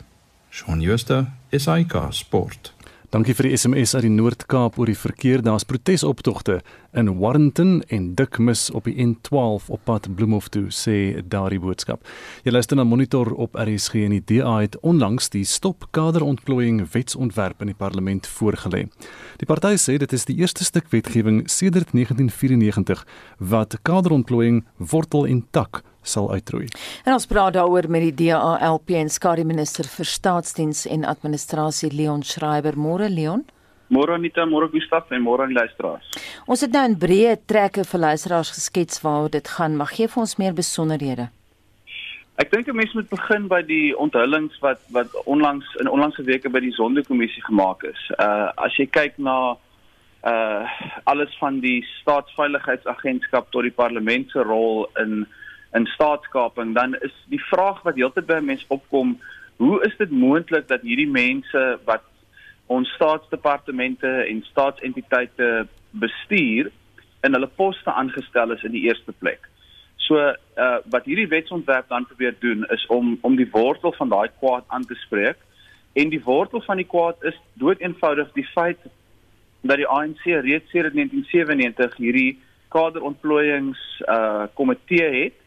Shaun 0.49 0.81
Schuster, 0.81 1.25
SAK 1.49 1.97
Sport. 2.09 2.73
Dankie 3.13 3.33
vir 3.37 3.45
die 3.49 3.57
SMS 3.57 3.91
uit 3.93 4.07
die 4.07 4.13
Noord-Kaap 4.13 4.79
oor 4.81 4.89
die 4.89 4.97
verkeer. 4.97 5.41
Daar's 5.45 5.65
protesoptogte 5.69 6.61
in 6.93 7.09
Warrenton 7.19 7.81
en 7.87 8.13
Dikmis 8.15 8.69
op 8.71 8.85
die 8.89 8.95
N12 9.05 9.67
op 9.67 9.81
pad 9.83 10.07
Bloemhof 10.15 10.47
toe, 10.53 10.67
sê 10.69 11.21
daardie 11.27 11.59
boodskap. 11.59 12.05
Jy 12.45 12.53
luister 12.53 12.77
na 12.77 12.85
Monitor 12.87 13.33
op 13.33 13.57
RSG 13.57 14.05
en 14.05 14.15
die 14.17 14.23
DA 14.29 14.59
het 14.61 14.77
onlangs 14.81 15.31
die 15.33 15.45
stop 15.45 15.87
kaderontplooiing 15.95 16.83
wetsontwerp 16.93 17.61
in 17.61 17.71
die 17.73 17.77
parlement 17.77 18.27
voorgelê. 18.27 18.85
Die 19.41 19.49
party 19.49 19.73
sê 19.81 19.97
dit 20.01 20.13
is 20.13 20.27
die 20.29 20.37
eerste 20.41 20.65
stuk 20.67 20.91
wetgewing 20.93 21.43
sedert 21.49 21.91
1994 21.93 23.05
wat 23.39 23.79
kaderontplooiing 23.81 24.63
wortel 24.77 25.25
en 25.27 25.43
tak 25.51 25.81
sal 26.03 26.31
uitroei. 26.31 26.67
En 27.07 27.15
ons 27.15 27.25
praat 27.25 27.55
daaroor 27.55 27.89
met 27.89 28.09
die 28.09 28.27
DALP 28.27 28.93
en 28.99 29.09
skare 29.09 29.45
minister 29.47 29.87
vir 29.87 30.05
staatsdiens 30.05 30.85
en 30.85 31.07
administrasie 31.07 31.91
Leon 31.95 32.23
Schreiber. 32.23 32.77
Môre 32.77 33.09
Leon. 33.09 33.45
Môre 33.89 34.15
Anita, 34.15 34.45
môre 34.45 34.69
Gustaf 34.71 35.11
en 35.11 35.21
môre 35.21 35.43
aan 35.43 35.51
die 35.51 35.59
luisteraars. 35.59 36.07
Ons 36.47 36.61
het 36.61 36.71
nou 36.71 36.83
in 36.87 36.97
breë 36.97 37.37
trekke 37.45 37.83
vir 37.83 37.99
luisteraars 37.99 38.53
geskets 38.55 39.01
waaroor 39.03 39.29
dit 39.29 39.47
gaan, 39.47 39.75
maar 39.77 39.91
gee 39.91 40.07
vir 40.07 40.21
ons 40.23 40.37
meer 40.37 40.53
besonderhede. 40.53 41.29
Ek 42.41 42.49
dink 42.51 42.67
'n 42.67 42.75
mens 42.75 42.93
moet 42.93 43.09
begin 43.09 43.47
by 43.47 43.61
die 43.61 43.93
onthullings 43.97 44.57
wat 44.59 44.79
wat 44.89 45.09
onlangs 45.25 45.65
in 45.79 45.87
onlangse 45.87 46.23
weke 46.23 46.49
by 46.49 46.59
die 46.59 46.73
Sonderkommissie 46.73 47.43
gemaak 47.45 47.83
is. 47.83 48.01
Uh 48.17 48.49
as 48.57 48.75
jy 48.77 48.87
kyk 48.87 49.17
na 49.17 49.57
uh 50.23 50.65
alles 51.03 51.35
van 51.37 51.59
die 51.59 51.85
staatsveiligheidsagentskap 52.01 53.51
tot 53.51 53.63
die 53.63 53.71
parlement 53.71 54.31
se 54.31 54.39
rol 54.39 54.89
in 54.97 55.27
in 55.73 55.85
staatskaping, 55.85 56.73
dan 56.73 56.95
is 57.01 57.13
die 57.29 57.41
vraag 57.49 57.81
wat 57.83 57.95
heeltyd 57.95 58.25
by 58.25 58.39
mense 58.39 58.65
opkom, 58.69 59.17
hoe 59.57 59.81
is 59.85 59.95
dit 59.97 60.11
moontlik 60.11 60.67
dat 60.67 60.81
hierdie 60.81 61.09
mense 61.09 61.79
wat 61.85 62.01
ons 62.67 62.89
staatsdepartemente 62.95 64.07
en 64.07 64.43
staatsentiteite 64.43 65.67
bestuur 65.91 66.71
in 67.23 67.33
hulle 67.35 67.47
poste 67.47 67.91
aangestel 67.91 68.51
is 68.55 68.63
in 68.63 68.71
die 68.71 68.85
eerste 68.87 69.11
plek? 69.11 69.49
So 70.07 70.19
uh 70.19 70.77
wat 70.91 71.05
hierdie 71.05 71.27
wetsontwerp 71.27 71.89
dan 71.89 72.07
probeer 72.07 72.35
doen 72.39 72.65
is 72.75 72.85
om 72.87 73.17
om 73.21 73.35
die 73.35 73.49
wortel 73.51 73.93
van 73.97 74.09
daai 74.09 74.29
kwaad 74.39 74.63
aan 74.67 74.85
te 74.85 74.95
spreek 75.05 75.37
en 75.93 76.09
die 76.09 76.23
wortel 76.23 76.61
van 76.61 76.77
die 76.77 76.89
kwaad 76.89 77.23
is 77.23 77.37
doeteenvoudig 77.53 78.31
die 78.33 78.47
feit 78.55 78.79
dat 79.61 79.77
die 79.79 79.87
ANC 79.87 80.25
reeds 80.25 80.69
sedert 80.71 80.93
1997 80.93 81.97
hierdie 81.97 82.39
kaderontplooiings 82.75 83.79
uh 84.07 84.45
komitee 84.53 85.09
het 85.23 85.39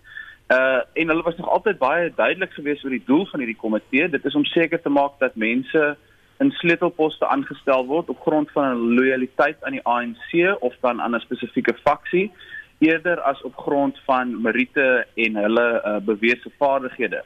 Uh 0.46 0.81
en 0.92 1.09
hulle 1.09 1.22
was 1.22 1.37
nog 1.37 1.48
altyd 1.48 1.79
baie 1.79 2.12
duidelik 2.14 2.52
geweest 2.52 2.85
oor 2.85 2.90
die 2.94 3.02
doel 3.07 3.24
van 3.26 3.40
hierdie 3.42 3.59
komitee. 3.59 4.09
Dit 4.09 4.24
is 4.24 4.35
om 4.35 4.44
seker 4.44 4.79
te 4.83 4.88
maak 4.88 5.18
dat 5.18 5.35
mense 5.35 5.96
in 6.38 6.51
sleutelposte 6.51 7.27
aangestel 7.27 7.87
word 7.87 8.11
op 8.12 8.20
grond 8.20 8.51
van 8.51 8.68
hulle 8.68 8.94
lojaliteit 9.01 9.64
aan 9.64 9.77
die 9.79 9.85
ANC 9.85 10.61
of 10.61 10.75
dan 10.81 11.01
aan 11.01 11.14
'n 11.14 11.20
spesifieke 11.20 11.75
faksie 11.85 12.33
eerder 12.79 13.20
as 13.20 13.42
op 13.42 13.57
grond 13.57 13.99
van 14.05 14.40
meriete 14.42 15.07
en 15.14 15.37
hulle 15.37 15.83
uh, 15.85 15.96
bewese 15.96 16.51
vaardighede. 16.59 17.25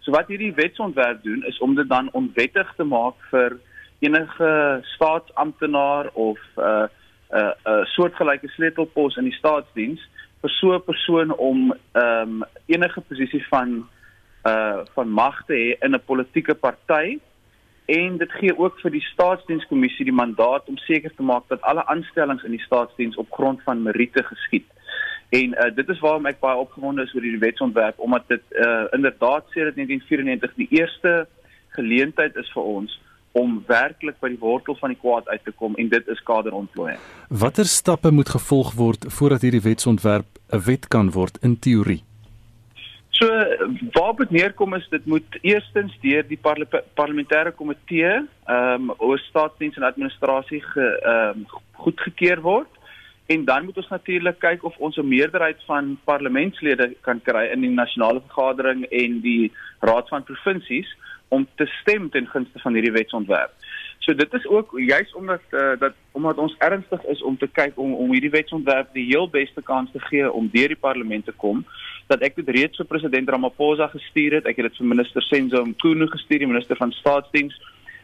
So 0.00 0.12
wat 0.12 0.28
hierdie 0.28 0.54
wetsontwerp 0.54 1.22
doen 1.22 1.44
is 1.46 1.58
om 1.58 1.74
dit 1.74 1.88
dan 1.88 2.12
onwettig 2.12 2.74
te 2.76 2.84
maak 2.84 3.16
vir 3.30 3.58
enige 3.98 4.80
staatsamptenaar 4.94 6.10
of 6.12 6.38
'n 6.56 6.60
uh, 6.60 6.86
'n 7.34 7.36
uh, 7.36 7.50
uh, 7.66 7.84
soortgelyke 7.84 8.48
sleutelpos 8.48 9.16
in 9.16 9.24
die 9.24 9.38
staatsdiens 9.38 10.00
vir 10.40 10.50
so 10.50 10.74
'n 10.74 10.84
persoon 10.84 11.36
om 11.36 11.74
ehm 11.92 12.42
um, 12.42 12.44
enige 12.66 13.00
posisie 13.00 13.44
van 13.48 13.88
uh 14.46 14.78
van 14.94 15.08
mag 15.08 15.44
te 15.46 15.54
hê 15.54 15.84
in 15.84 15.94
'n 15.94 16.04
politieke 16.04 16.54
party 16.54 17.18
en 17.84 18.16
dit 18.16 18.32
gee 18.32 18.58
ook 18.58 18.78
vir 18.80 18.90
die 18.90 19.04
staatsdienskommissie 19.10 20.06
die 20.08 20.16
mandaat 20.16 20.68
om 20.68 20.76
seker 20.86 21.12
te 21.14 21.22
maak 21.22 21.48
dat 21.48 21.62
alle 21.62 21.84
aanstellings 21.86 22.44
in 22.44 22.56
die 22.56 22.64
staatsdiens 22.64 23.16
op 23.16 23.32
grond 23.32 23.62
van 23.62 23.82
meriete 23.82 24.22
geskied. 24.22 24.66
En 25.28 25.56
uh 25.58 25.70
dit 25.74 25.88
is 25.88 26.00
waarom 26.00 26.26
ek 26.26 26.40
baie 26.40 26.56
opgewonde 26.56 27.02
is 27.02 27.14
oor 27.14 27.26
hierdie 27.26 27.42
wetsontwerp 27.44 27.98
omdat 27.98 28.28
dit 28.28 28.44
uh 28.66 28.84
inderdaad 28.96 29.50
sê 29.52 29.66
dat 29.68 29.76
1994 29.80 30.54
die 30.54 30.68
eerste 30.80 31.26
geleentheid 31.76 32.36
is 32.36 32.52
vir 32.54 32.62
ons 32.62 33.00
om 33.34 33.58
werklik 33.66 34.20
by 34.22 34.30
die 34.30 34.38
wortel 34.38 34.76
van 34.78 34.94
die 34.94 35.00
kwaad 35.00 35.28
uit 35.28 35.44
te 35.44 35.52
kom 35.52 35.74
en 35.74 35.88
dit 35.90 36.08
is 36.08 36.22
kaderontplooiing. 36.22 37.00
Watter 37.28 37.66
stappe 37.66 38.12
moet 38.14 38.30
gevolg 38.30 38.74
word 38.78 39.08
voordat 39.18 39.42
hierdie 39.42 39.64
wetsontwerp 39.64 40.38
'n 40.52 40.62
wet 40.70 40.88
kan 40.88 41.10
word 41.10 41.38
in 41.42 41.58
teorie? 41.58 42.02
So 43.14 43.26
waar 43.92 44.14
dit 44.16 44.30
neerkom 44.30 44.74
is 44.74 44.86
dit 44.90 45.04
moet 45.06 45.36
eerstens 45.40 45.92
deur 46.02 46.24
die 46.26 46.38
parle 46.38 46.66
parlementêre 46.98 47.52
komitee 47.54 48.10
ehm 48.10 48.88
um, 48.88 48.94
oor 48.98 49.20
staatsdiens 49.22 49.76
en 49.78 49.86
administrasie 49.86 50.62
ge 50.62 50.86
ehm 51.02 51.44
um, 51.44 51.44
goedgekeur 51.84 52.40
word 52.40 52.80
en 53.26 53.44
dan 53.44 53.64
moet 53.64 53.76
ons 53.76 53.88
natuurlik 53.88 54.38
kyk 54.38 54.64
of 54.64 54.76
ons 54.76 54.96
'n 54.96 55.08
meerderheid 55.08 55.62
van 55.66 55.98
parlementslede 56.04 56.96
kan 57.00 57.20
kry 57.22 57.44
in 57.52 57.60
die 57.60 57.70
nasionale 57.70 58.20
vergadering 58.26 58.84
en 58.84 59.20
die 59.20 59.52
raad 59.80 60.08
van 60.08 60.24
provinsies 60.24 60.90
om 61.28 61.46
te 61.54 61.66
stem 61.66 62.10
ten 62.10 62.26
gunste 62.26 62.58
van 62.58 62.74
hierdie 62.74 62.92
wetsontwerp. 62.98 63.52
So 63.98 64.14
dit 64.14 64.32
is 64.32 64.46
ook 64.46 64.74
juis 64.78 65.14
omdat 65.14 65.40
uh, 65.50 65.78
dat 65.78 65.94
omdat 66.12 66.36
ons 66.36 66.54
ernstig 66.58 67.04
is 67.04 67.22
om 67.22 67.38
te 67.38 67.46
kyk 67.46 67.78
om 67.78 67.94
om 67.94 68.12
hierdie 68.12 68.34
wetsontwerp 68.34 68.92
die 68.92 69.06
heel 69.06 69.28
beste 69.30 69.62
kans 69.62 69.90
te 69.92 70.00
gee 70.00 70.32
om 70.32 70.50
deur 70.52 70.68
die 70.68 70.84
parlement 70.88 71.24
te 71.24 71.32
kom 71.32 71.64
dat 72.06 72.22
ek 72.22 72.36
dit 72.36 72.48
reeds 72.48 72.76
vir 72.76 72.86
president 72.86 73.28
Ramaphosa 73.28 73.88
gestuur 73.92 74.38
het. 74.38 74.46
Ek 74.46 74.56
het 74.56 74.70
dit 74.70 74.80
vir 74.80 74.86
minister 74.86 75.22
Senzo 75.22 75.64
Mkhunu 75.64 76.08
gestuur, 76.12 76.38
die 76.38 76.50
minister 76.50 76.76
van 76.76 76.92
staatsdiens 76.92 77.54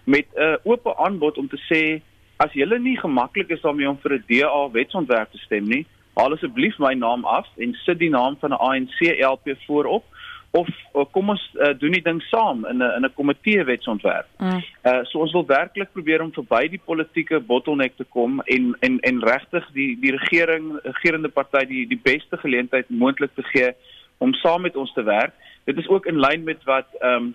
met 0.04 0.26
'n 0.36 0.40
uh, 0.40 0.56
oop 0.64 0.88
aanbod 0.96 1.38
om 1.38 1.48
te 1.48 1.60
sê 1.68 2.00
as 2.36 2.52
julle 2.52 2.78
nie 2.78 2.96
gemaklik 2.96 3.50
is 3.50 3.60
daarmee 3.60 3.88
om 3.88 3.98
vir 4.02 4.12
'n 4.14 4.24
DA 4.28 4.68
wetsontwerp 4.72 5.30
te 5.32 5.38
stem 5.38 5.68
nie, 5.68 5.86
haal 6.16 6.32
asseblief 6.32 6.78
my 6.78 6.94
naam 6.94 7.24
af 7.24 7.46
en 7.56 7.74
sit 7.84 7.98
die 7.98 8.10
naam 8.10 8.36
van 8.40 8.50
'n 8.50 8.62
ANC 8.68 9.00
LP 9.20 9.56
voorop 9.66 10.04
of, 10.50 10.68
of 10.92 11.10
kom 11.10 11.30
ons 11.30 11.42
uh, 11.54 11.70
doen 11.78 11.94
die 11.94 12.02
ding 12.02 12.20
saam 12.26 12.64
in 12.66 12.82
'n 12.82 12.90
in 12.96 13.04
'n 13.04 13.14
komitee 13.14 13.64
wetsontwerp. 13.64 14.26
Mm. 14.38 14.62
Uh 14.84 15.04
so 15.04 15.18
ons 15.18 15.32
wil 15.32 15.46
werklik 15.46 15.92
probeer 15.92 16.22
om 16.22 16.32
verby 16.32 16.68
die 16.68 16.82
politieke 16.84 17.40
bottleneck 17.40 17.96
te 17.96 18.04
kom 18.04 18.40
en 18.40 18.76
en 18.80 18.98
en 19.00 19.22
regtig 19.22 19.68
die 19.72 19.96
die 20.00 20.16
regering 20.16 20.80
regerende 20.82 21.28
party 21.28 21.64
die 21.66 21.86
die 21.86 22.00
beste 22.02 22.36
geleentheid 22.36 22.90
moontlik 22.90 23.34
te 23.34 23.42
gee 23.42 23.72
om 24.18 24.34
saam 24.34 24.62
met 24.62 24.76
ons 24.76 24.92
te 24.92 25.02
werk. 25.02 25.32
Dit 25.64 25.78
is 25.78 25.88
ook 25.88 26.06
in 26.06 26.20
lyn 26.20 26.44
met 26.44 26.64
wat 26.64 26.88
ehm 27.00 27.14
um, 27.14 27.34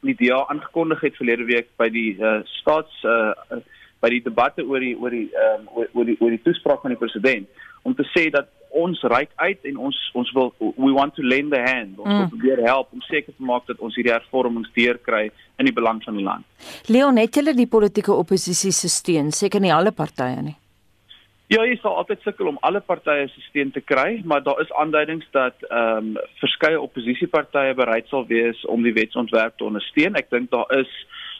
die 0.00 0.14
DA 0.14 0.44
aangekondig 0.46 1.00
het 1.00 1.16
verlede 1.16 1.44
week 1.44 1.66
by 1.76 1.88
die 1.88 2.16
uh, 2.20 2.40
staats 2.44 3.02
uh, 3.04 3.32
by 4.00 4.08
die 4.08 4.22
debatte 4.22 4.62
oor 4.62 4.80
die 4.80 4.96
oor 4.98 5.10
die 5.10 5.30
ehm 5.30 5.66
um, 5.66 5.86
oor 5.92 6.04
die 6.04 6.16
oor 6.20 6.30
die 6.30 6.42
toespraak 6.42 6.80
van 6.80 6.90
die 6.90 7.02
president 7.04 7.48
om 7.82 7.94
te 7.94 8.06
sê 8.14 8.28
dat 8.30 8.48
ons 8.70 9.00
reik 9.02 9.30
uit 9.36 9.64
en 9.70 9.76
ons 9.88 9.98
ons 10.14 10.30
wil 10.36 10.52
we 10.60 10.92
want 10.92 11.14
to 11.16 11.22
lend 11.22 11.54
a 11.56 11.62
hand 11.64 11.98
ons 11.98 12.12
mm. 12.12 12.18
wil 12.18 12.30
probeer 12.34 12.62
help 12.66 12.92
om 12.92 13.02
seker 13.08 13.32
te 13.32 13.48
maak 13.50 13.66
dat 13.66 13.80
ons 13.80 13.96
hierdie 13.96 14.12
hervormings 14.12 14.70
deurkry 14.76 15.28
in 15.58 15.68
die 15.68 15.74
belang 15.74 16.02
van 16.04 16.18
die 16.18 16.24
land. 16.24 16.46
Leon 16.86 17.18
het 17.20 17.34
julle 17.34 17.54
die 17.56 17.68
politieke 17.70 18.14
oppositie 18.14 18.72
se 18.72 18.90
steun 18.92 19.32
seker 19.32 19.64
nie 19.64 19.74
alle 19.74 19.92
partye 19.92 20.42
nie. 20.42 20.56
Ja, 21.48 21.62
jy 21.64 21.78
sal 21.80 21.94
altyd 21.96 22.26
sukkel 22.26 22.50
om 22.50 22.58
alle 22.66 22.82
partye 22.84 23.24
se 23.32 23.40
steun 23.46 23.70
te 23.72 23.80
kry, 23.80 24.18
maar 24.28 24.42
daar 24.44 24.58
is 24.60 24.72
aanduidings 24.76 25.24
dat 25.32 25.56
ehm 25.70 26.10
um, 26.10 26.26
verskeie 26.42 26.80
oppositiepartye 26.80 27.72
bereid 27.78 28.10
sal 28.12 28.26
wees 28.28 28.60
om 28.68 28.84
die 28.84 28.92
wetsontwerp 28.92 29.56
te 29.56 29.64
ondersteun. 29.64 30.18
Ek 30.20 30.28
dink 30.34 30.50
daar 30.52 30.68
is 30.76 30.90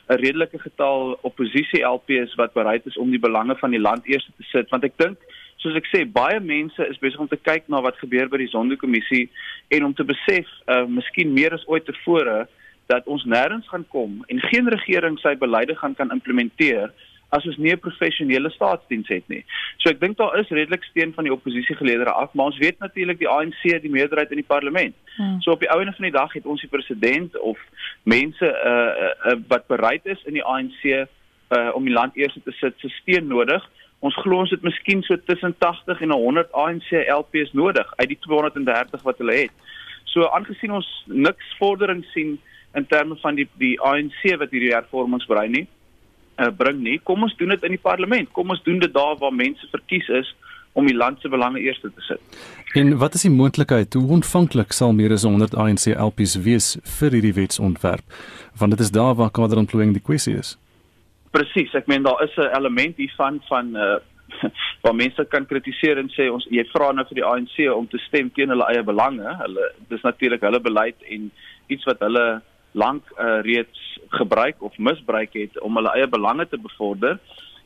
'n 0.09 0.17
redelike 0.17 0.59
getal 0.59 1.19
oppositie 1.29 1.85
LPs 1.85 2.35
wat 2.41 2.57
bereid 2.57 2.87
is 2.87 2.97
om 2.97 3.11
die 3.11 3.21
belange 3.21 3.57
van 3.61 3.71
die 3.71 3.81
land 3.81 4.09
eers 4.09 4.25
te 4.25 4.45
sit, 4.49 4.71
want 4.71 4.85
ek 4.85 4.97
dink 4.97 5.19
soos 5.63 5.77
ek 5.79 5.89
sê, 5.91 6.05
baie 6.05 6.39
mense 6.41 6.87
is 6.87 7.01
besig 7.03 7.21
om 7.21 7.29
te 7.29 7.37
kyk 7.37 7.69
na 7.69 7.81
wat 7.85 7.99
gebeur 7.99 8.31
by 8.31 8.39
die 8.39 8.53
Sonderkommissie 8.53 9.27
en 9.75 9.91
om 9.91 9.95
te 9.95 10.07
besef, 10.07 10.47
uh 10.71 10.85
miskien 10.87 11.35
meer 11.35 11.55
as 11.55 11.67
ooit 11.67 11.87
tevore 11.89 12.47
dat 12.89 13.07
ons 13.07 13.25
nêrens 13.29 13.69
gaan 13.69 13.85
kom 13.93 14.23
en 14.29 14.41
geen 14.49 14.71
regering 14.73 15.19
sy 15.21 15.35
beleide 15.37 15.77
gaan 15.77 15.97
kan 15.99 16.15
implementeer 16.15 16.93
as 17.31 17.45
ons 17.45 17.59
nie 17.59 17.73
'n 17.73 17.79
professionele 17.79 18.51
staatsdiens 18.51 19.09
het 19.09 19.29
nie. 19.29 19.45
So 19.79 19.91
ek 19.91 20.01
dink 20.01 20.17
daar 20.17 20.39
is 20.39 20.49
redelik 20.49 20.85
steun 20.85 21.13
van 21.13 21.25
die 21.25 21.33
oppositiegeleedere 21.33 22.11
af, 22.11 22.33
maar 22.33 22.47
ons 22.47 22.59
weet 22.59 22.79
natuurlik 22.79 23.19
die 23.19 23.29
ANC 23.29 23.63
het 23.63 23.83
die 23.83 23.91
meerderheid 23.91 24.31
in 24.31 24.41
die 24.41 24.53
parlement. 24.55 24.95
Hmm. 25.17 25.41
So 25.41 25.51
op 25.51 25.61
die 25.61 25.71
ouene 25.71 25.93
van 25.93 26.05
die 26.05 26.19
dag 26.19 26.33
het 26.33 26.47
ons 26.47 26.61
die 26.61 26.71
president 26.71 27.39
of 27.41 27.59
mense 28.03 28.45
uh, 28.45 28.71
uh, 28.71 29.33
uh 29.33 29.39
wat 29.49 29.67
bereid 29.67 30.07
is 30.07 30.25
in 30.25 30.33
die 30.33 30.45
ANC 30.45 30.85
uh 30.85 31.71
om 31.75 31.85
die 31.85 31.93
land 31.93 32.17
eers 32.17 32.39
te 32.45 32.53
sit 32.53 32.75
se 32.79 32.89
steun 32.89 33.27
nodig. 33.27 33.71
Ons 34.07 34.17
glo 34.23 34.45
ons 34.45 34.53
het 34.55 34.63
miskien 34.63 35.03
so 35.03 35.19
tussen 35.27 35.55
80 35.59 36.05
en 36.07 36.15
100 36.15 36.53
ANC 36.53 36.93
LPs 37.11 37.55
nodig 37.59 37.89
uit 37.97 38.09
die 38.13 38.19
230 38.27 39.03
wat 39.03 39.19
hulle 39.19 39.35
het. 39.41 39.73
So 40.13 40.29
aangesien 40.35 40.73
ons 40.77 40.89
niks 41.07 41.57
vordering 41.59 42.05
sien 42.13 42.37
in 42.79 42.87
terme 42.87 43.17
van 43.23 43.35
die 43.39 43.49
die 43.59 43.75
ANC 43.83 44.21
wat 44.39 44.55
hierdie 44.55 44.75
hervormings 44.75 45.27
brei 45.27 45.49
nie, 45.51 45.65
uh, 46.39 46.53
bring 46.55 46.79
nie. 46.85 46.99
Kom 47.03 47.27
ons 47.27 47.35
doen 47.41 47.55
dit 47.55 47.67
in 47.67 47.75
die 47.75 47.83
parlement. 47.83 48.31
Kom 48.37 48.55
ons 48.55 48.63
doen 48.63 48.79
dit 48.79 48.95
daar 48.95 49.19
waar 49.19 49.35
mense 49.35 49.67
verkies 49.73 50.09
is 50.21 50.31
om 50.79 50.87
die 50.87 50.95
land 50.95 51.19
se 51.21 51.29
belange 51.29 51.61
eerste 51.65 51.91
te 51.91 52.05
sit. 52.07 52.39
En 52.79 52.95
wat 53.01 53.17
is 53.19 53.25
die 53.27 53.35
moontlikheid 53.35 53.95
hoe 53.99 54.07
ontvanklik 54.19 54.73
sal 54.77 54.93
meer 54.95 55.17
as 55.17 55.27
100 55.27 55.57
ANC 55.59 55.89
LPs 55.97 56.37
wees 56.45 56.77
vir 57.01 57.19
hierdie 57.19 57.35
wetsontwerp? 57.35 58.05
Want 58.61 58.77
dit 58.77 58.87
is 58.87 58.95
daar 58.95 59.17
waar 59.19 59.35
kaderontplooiing 59.35 59.97
die 59.97 60.05
kwessie 60.05 60.37
is. 60.39 60.55
Presies, 61.31 61.75
ek 61.75 61.87
meen 61.87 62.03
daar 62.03 62.23
is 62.25 62.37
'n 62.37 62.55
element 62.57 62.97
hiervan 62.97 63.43
van 63.49 63.77
uh 63.77 63.99
waar 64.83 64.95
mense 64.95 65.25
kan 65.25 65.47
kritiseer 65.47 65.99
en 65.99 66.11
sê 66.13 66.29
ons 66.31 66.47
jy 66.53 66.65
vra 66.73 66.93
nou 66.93 67.05
vir 67.09 67.21
die 67.21 67.25
ANC 67.25 67.57
om 67.73 67.87
te 67.89 67.99
stem 67.99 68.31
teen 68.31 68.53
hulle 68.53 68.67
eie 68.69 68.83
belange. 68.83 69.25
Hulle 69.43 69.73
dis 69.89 70.05
natuurlik 70.05 70.45
hulle 70.45 70.61
beleid 70.61 71.03
en 71.09 71.31
iets 71.69 71.85
wat 71.89 72.01
hulle 72.05 72.41
lank 72.73 73.03
uh, 73.17 73.41
reeds 73.47 73.99
gebruik 74.09 74.63
of 74.63 74.77
misbruik 74.79 75.33
het 75.33 75.59
om 75.65 75.77
hulle 75.81 75.95
eie 75.97 76.07
belange 76.07 76.49
te 76.49 76.61
bevorder. 76.61 77.19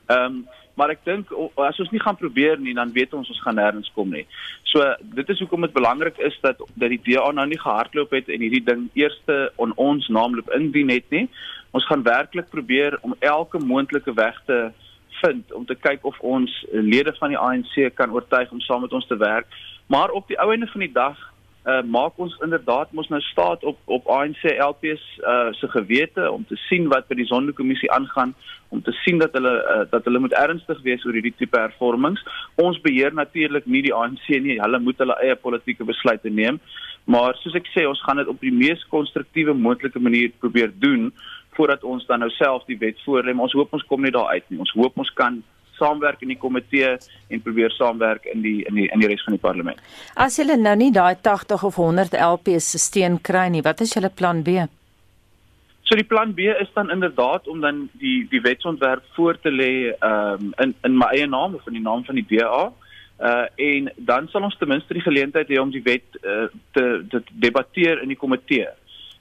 Ehm 0.06 0.24
um, 0.24 0.42
maar 0.74 0.92
ek 0.94 1.04
dink 1.04 1.32
as 1.60 1.80
ons 1.82 1.90
nie 1.92 2.00
gaan 2.00 2.16
probeer 2.16 2.60
nie 2.60 2.74
dan 2.74 2.92
weet 2.92 3.14
ons 3.14 3.28
ons 3.28 3.40
gaan 3.44 3.58
nêrens 3.60 3.90
kom 3.96 4.12
nie. 4.12 4.24
So 4.72 4.84
dit 5.16 5.28
is 5.28 5.42
hoekom 5.44 5.66
dit 5.66 5.74
belangrik 5.76 6.18
is 6.18 6.38
dat 6.44 6.60
dat 6.74 6.88
die 6.94 7.00
DA 7.06 7.30
nou 7.32 7.46
nie 7.46 7.60
gehardloop 7.60 8.14
het 8.16 8.28
en 8.28 8.44
hierdie 8.44 8.64
ding 8.64 8.88
eerste 8.98 9.52
on 9.56 9.74
ons 9.76 10.08
naamloop 10.08 10.52
indien 10.56 10.92
het 10.92 11.08
nie. 11.10 11.26
Ons 11.72 11.86
gaan 11.88 12.04
werklik 12.04 12.48
probeer 12.50 12.98
om 13.00 13.16
elke 13.20 13.58
moontlike 13.58 14.14
weg 14.14 14.40
te 14.46 14.70
vind 15.22 15.52
om 15.52 15.66
te 15.66 15.76
kyk 15.78 16.04
of 16.08 16.18
ons 16.20 16.52
lede 16.72 17.14
van 17.18 17.34
die 17.34 17.38
ANC 17.38 17.76
kan 17.94 18.10
oortuig 18.10 18.50
om 18.50 18.60
saam 18.60 18.82
met 18.86 18.92
ons 18.92 19.06
te 19.06 19.16
werk. 19.16 19.46
Maar 19.86 20.10
op 20.10 20.28
die 20.28 20.38
ou 20.40 20.50
einde 20.50 20.66
van 20.72 20.86
die 20.86 20.92
dag 20.92 21.31
uh, 21.64 21.82
maak 21.86 22.18
ons 22.22 22.34
inderdaad 22.44 22.92
mos 22.92 23.08
nou 23.08 23.20
staat 23.20 23.64
op 23.64 23.78
op 23.84 24.08
ANC 24.10 24.42
LPs 24.58 25.02
uh, 25.20 25.50
se 25.58 25.68
gewete 25.68 26.30
om 26.30 26.44
te 26.48 26.56
sien 26.68 26.88
wat 26.90 27.08
by 27.08 27.18
die 27.20 27.28
Sonderkommissie 27.30 27.90
aangaan 27.92 28.34
om 28.68 28.82
te 28.82 28.94
sien 29.02 29.18
dat 29.22 29.34
hulle 29.38 29.52
uh, 29.74 29.82
dat 29.90 30.04
hulle 30.08 30.22
moet 30.24 30.36
ernstig 30.38 30.80
wees 30.86 31.04
oor 31.06 31.14
hierdie 31.18 31.34
tipe 31.38 31.58
hervormings. 31.58 32.22
Ons 32.62 32.80
beheer 32.80 33.14
natuurlik 33.14 33.66
nie 33.66 33.84
die 33.86 33.94
ANC 33.94 34.26
nie. 34.42 34.58
Hulle 34.62 34.80
moet 34.80 34.98
hulle 35.02 35.18
eie 35.22 35.36
politieke 35.36 35.86
besluite 35.86 36.30
neem. 36.30 36.60
Maar 37.04 37.36
soos 37.42 37.56
ek 37.58 37.66
sê, 37.74 37.84
ons 37.88 38.00
gaan 38.06 38.20
dit 38.22 38.30
op 38.30 38.40
die 38.40 38.54
mees 38.54 38.82
konstruktiewe 38.90 39.54
moontlike 39.58 40.00
manier 40.00 40.30
probeer 40.38 40.70
doen 40.82 41.10
voordat 41.56 41.82
ons 41.84 42.06
dan 42.08 42.22
nou 42.24 42.30
self 42.38 42.64
die 42.68 42.78
wet 42.80 43.00
voorlê. 43.04 43.34
Ons 43.36 43.54
hoop 43.58 43.74
ons 43.76 43.84
kom 43.90 44.02
nie 44.02 44.14
daar 44.14 44.30
uit 44.32 44.46
nie. 44.48 44.60
Ons 44.62 44.72
hoop 44.78 44.96
ons 44.98 45.10
kan 45.18 45.42
saamwerk 45.82 46.22
in 46.22 46.32
die 46.34 46.38
komitee 46.44 46.92
en 47.28 47.42
probeer 47.42 47.74
saamwerk 47.78 48.28
in 48.34 48.44
die 48.46 48.58
in 48.70 48.78
die 48.78 48.86
in 48.94 49.02
die 49.02 49.10
res 49.10 49.24
van 49.26 49.36
die 49.36 49.42
parlement. 49.42 49.82
As 50.26 50.38
julle 50.40 50.56
nou 50.60 50.76
nie 50.78 50.92
daai 50.94 51.16
80 51.16 51.66
of 51.70 51.80
100 51.82 52.14
LPs 52.28 52.70
se 52.74 52.80
steun 52.86 53.18
kry 53.30 53.48
nie, 53.50 53.64
wat 53.66 53.82
is 53.84 53.96
julle 53.96 54.12
plan 54.22 54.44
B? 54.46 54.68
So 55.88 55.98
die 55.98 56.08
plan 56.08 56.34
B 56.34 56.52
is 56.56 56.70
dan 56.74 56.90
inderdaad 56.90 57.48
om 57.48 57.60
dan 57.60 57.88
die 58.00 58.22
die 58.30 58.40
wetsontwerp 58.40 59.04
voor 59.16 59.40
te 59.40 59.50
lê 59.50 59.72
um, 60.00 60.52
in 60.62 60.74
in 60.88 60.96
my 60.96 61.10
eie 61.16 61.26
naam 61.26 61.58
of 61.58 61.66
in 61.66 61.76
die 61.76 61.86
naam 61.88 62.04
van 62.04 62.20
die 62.20 62.26
DA. 62.30 62.62
Uh 63.20 63.44
en 63.56 63.90
dan 63.96 64.28
sal 64.28 64.46
ons 64.48 64.56
ten 64.58 64.68
minste 64.68 64.94
die 64.94 65.04
geleentheid 65.04 65.50
hê 65.52 65.58
om 65.60 65.70
die 65.70 65.82
wet 65.84 66.20
uh, 66.22 66.46
te 66.72 67.04
te 67.10 67.22
debatteer 67.44 68.02
in 68.02 68.14
die 68.14 68.20
komitee. 68.24 68.70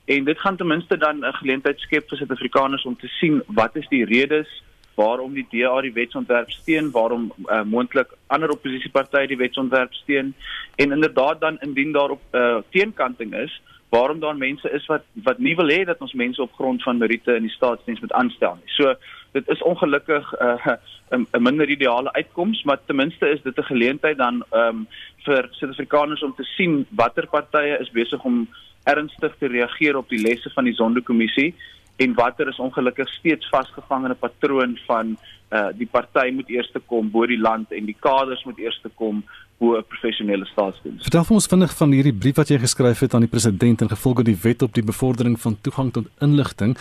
En 0.06 0.24
dit 0.24 0.40
gaan 0.40 0.58
ten 0.58 0.68
minste 0.68 0.98
dan 0.98 1.26
'n 1.26 1.40
geleentheid 1.42 1.80
skep 1.80 2.08
vir 2.10 2.18
Suid-Afrikaners 2.18 2.86
om 2.86 2.96
te 2.98 3.08
sien 3.20 3.44
wat 3.48 3.76
is 3.76 3.88
die 3.90 4.06
redes 4.06 4.48
waarom 4.96 5.34
die 5.34 5.48
DA 5.52 5.82
die 5.82 5.94
wetsontwerp 5.94 6.52
steun, 6.52 6.92
waarom 6.92 7.32
uh, 7.46 7.64
moontlik 7.64 8.14
ander 8.28 8.52
oppositiepartye 8.52 9.28
die 9.28 9.38
wetsontwerp 9.38 9.94
steun 9.94 10.34
en 10.76 10.92
inderdaad 10.92 11.42
dan 11.42 11.60
indien 11.60 11.92
daar 11.92 12.10
op 12.18 12.22
uh, 12.32 12.58
teenkanting 12.70 13.34
is, 13.36 13.62
waarom 13.90 14.20
daar 14.20 14.38
mense 14.38 14.72
is 14.72 14.86
wat 14.86 15.04
wat 15.24 15.40
nie 15.40 15.56
wil 15.56 15.70
hê 15.70 15.84
dat 15.86 16.00
ons 16.00 16.14
mense 16.14 16.42
op 16.42 16.54
grond 16.56 16.84
van 16.84 16.98
meriete 16.98 17.36
in 17.36 17.48
die 17.48 17.56
staatsdiens 17.56 18.00
moet 18.00 18.14
aanstel 18.14 18.56
nie. 18.60 18.72
So 18.76 18.94
dit 19.32 19.48
is 19.48 19.62
ongelukkig 19.62 20.34
uh, 20.40 20.68
'n 21.12 21.28
uh, 21.32 21.42
minder 21.42 21.70
ideale 21.70 22.14
uitkoms, 22.14 22.64
maar 22.64 22.80
ten 22.86 22.96
minste 22.96 23.30
is 23.30 23.42
dit 23.42 23.58
'n 23.58 23.72
geleentheid 23.74 24.18
dan 24.18 24.44
um, 24.52 24.88
vir 25.26 25.48
Suid-Afrikaners 25.52 26.24
om 26.24 26.34
te 26.36 26.44
sien 26.44 26.86
watter 26.90 27.28
partye 27.28 27.80
is 27.80 27.92
besig 27.92 28.24
om 28.24 28.48
ernstig 28.84 29.36
te 29.40 29.48
reageer 29.48 29.98
op 29.98 30.10
die 30.10 30.22
lesse 30.22 30.50
van 30.50 30.64
die 30.64 30.74
Sonderkommissie 30.74 31.54
en 31.96 32.14
watter 32.14 32.48
is 32.48 32.60
ongelukkig 32.60 33.10
steeds 33.10 33.50
vasgevang 33.50 34.06
in 34.06 34.12
'n 34.12 34.20
patroon 34.20 34.78
van 34.88 35.18
uh 35.52 35.70
die 35.76 35.88
party 35.92 36.32
moet 36.32 36.50
eers 36.50 36.72
te 36.72 36.80
kom 36.80 37.12
bo 37.12 37.26
die 37.26 37.40
land 37.40 37.72
en 37.72 37.86
die 37.86 37.98
kaders 38.00 38.44
moet 38.46 38.60
eers 38.60 38.80
te 38.82 38.90
kom 38.96 39.24
bo 39.60 39.78
'n 39.78 39.84
professionele 39.84 40.46
staatsdiens. 40.46 41.04
Vertel 41.04 41.24
vir 41.24 41.36
ons 41.36 41.48
vinnig 41.54 41.74
van 41.78 41.92
hierdie 41.92 42.20
brief 42.24 42.36
wat 42.36 42.50
jy 42.50 42.60
geskryf 42.60 43.00
het 43.00 43.14
aan 43.14 43.26
die 43.28 43.36
president 43.36 43.82
in 43.82 43.90
gevolg 43.90 44.24
die 44.24 44.38
wet 44.42 44.62
op 44.62 44.74
die 44.74 44.84
bevordering 44.84 45.40
van 45.40 45.58
toegang 45.62 45.92
tot 45.92 46.08
inligting 46.20 46.78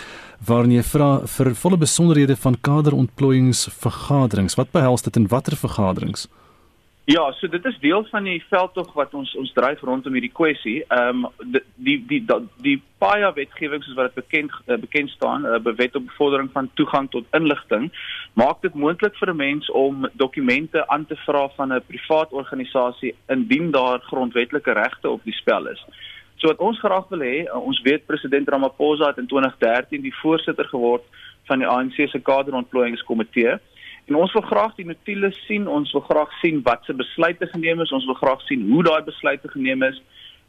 waarin 0.46 0.72
jy 0.72 0.82
vra 0.82 1.26
vir 1.26 1.54
volle 1.54 1.76
besonderhede 1.76 2.36
van 2.36 2.60
kaderontplooiingsvergaderings. 2.60 4.54
Wat 4.54 4.70
behels 4.70 5.02
dit 5.02 5.16
en 5.16 5.28
watter 5.28 5.56
vergaderings? 5.56 6.28
Ja, 7.10 7.32
so 7.32 7.48
dit 7.48 7.64
is 7.64 7.78
deel 7.78 8.04
van 8.04 8.22
die 8.28 8.42
veldtog 8.48 8.92
wat 8.94 9.14
ons 9.18 9.32
ons 9.34 9.50
dryf 9.56 9.80
rondom 9.82 10.14
hierdie 10.14 10.30
kwessie. 10.30 10.76
Ehm 10.94 11.24
um, 11.24 11.48
die 11.54 11.62
die 11.74 11.96
die 12.06 12.20
die, 12.28 12.36
die 12.66 12.74
PAIA 13.02 13.32
wetgewing 13.34 13.82
soos 13.82 13.96
wat 13.98 14.12
dit 14.12 14.20
bekend 14.20 14.54
uh, 14.68 14.76
bekend 14.78 15.10
staan, 15.10 15.46
uh, 15.48 15.58
wet 15.80 15.96
op 15.98 16.06
bevordering 16.06 16.50
van 16.52 16.68
toegang 16.78 17.08
tot 17.10 17.26
inligting, 17.34 17.88
maak 18.38 18.62
dit 18.62 18.78
moontlik 18.84 19.18
vir 19.18 19.32
'n 19.32 19.36
mens 19.36 19.70
om 19.70 20.06
dokumente 20.22 20.86
aan 20.86 21.06
te 21.06 21.16
vra 21.26 21.48
van 21.56 21.72
'n 21.72 21.82
privaat 21.88 22.30
organisasie 22.42 23.14
indien 23.28 23.70
daar 23.70 23.98
grondwetlike 24.12 24.72
regte 24.72 25.10
op 25.10 25.24
die 25.24 25.38
spel 25.40 25.66
is. 25.66 25.82
So 26.36 26.46
wat 26.46 26.62
ons 26.62 26.78
graag 26.78 27.08
wil 27.08 27.26
hê, 27.26 27.42
uh, 27.42 27.58
ons 27.58 27.82
weet 27.82 28.06
president 28.06 28.48
Ramaphosa 28.48 29.06
het 29.06 29.18
in 29.18 29.26
2013 29.26 30.02
die 30.02 30.18
voorsitter 30.22 30.68
geword 30.68 31.02
van 31.48 31.58
die 31.58 31.68
ANC 31.68 32.08
se 32.08 32.20
kaderontplooiingskomitee. 32.20 33.58
En 34.10 34.16
ons 34.18 34.32
wil 34.34 34.42
graag 34.42 34.72
die 34.74 34.84
notules 34.88 35.36
sien, 35.46 35.68
ons 35.70 35.92
wil 35.94 36.02
graag 36.02 36.32
sien 36.40 36.56
wat 36.66 36.82
se 36.82 36.94
besluite 36.98 37.46
geneem 37.52 37.78
is, 37.84 37.92
ons 37.94 38.08
wil 38.10 38.16
graag 38.18 38.40
sien 38.48 38.64
hoe 38.66 38.82
daai 38.82 39.04
besluite 39.06 39.46
geneem 39.52 39.84
is 39.86 40.00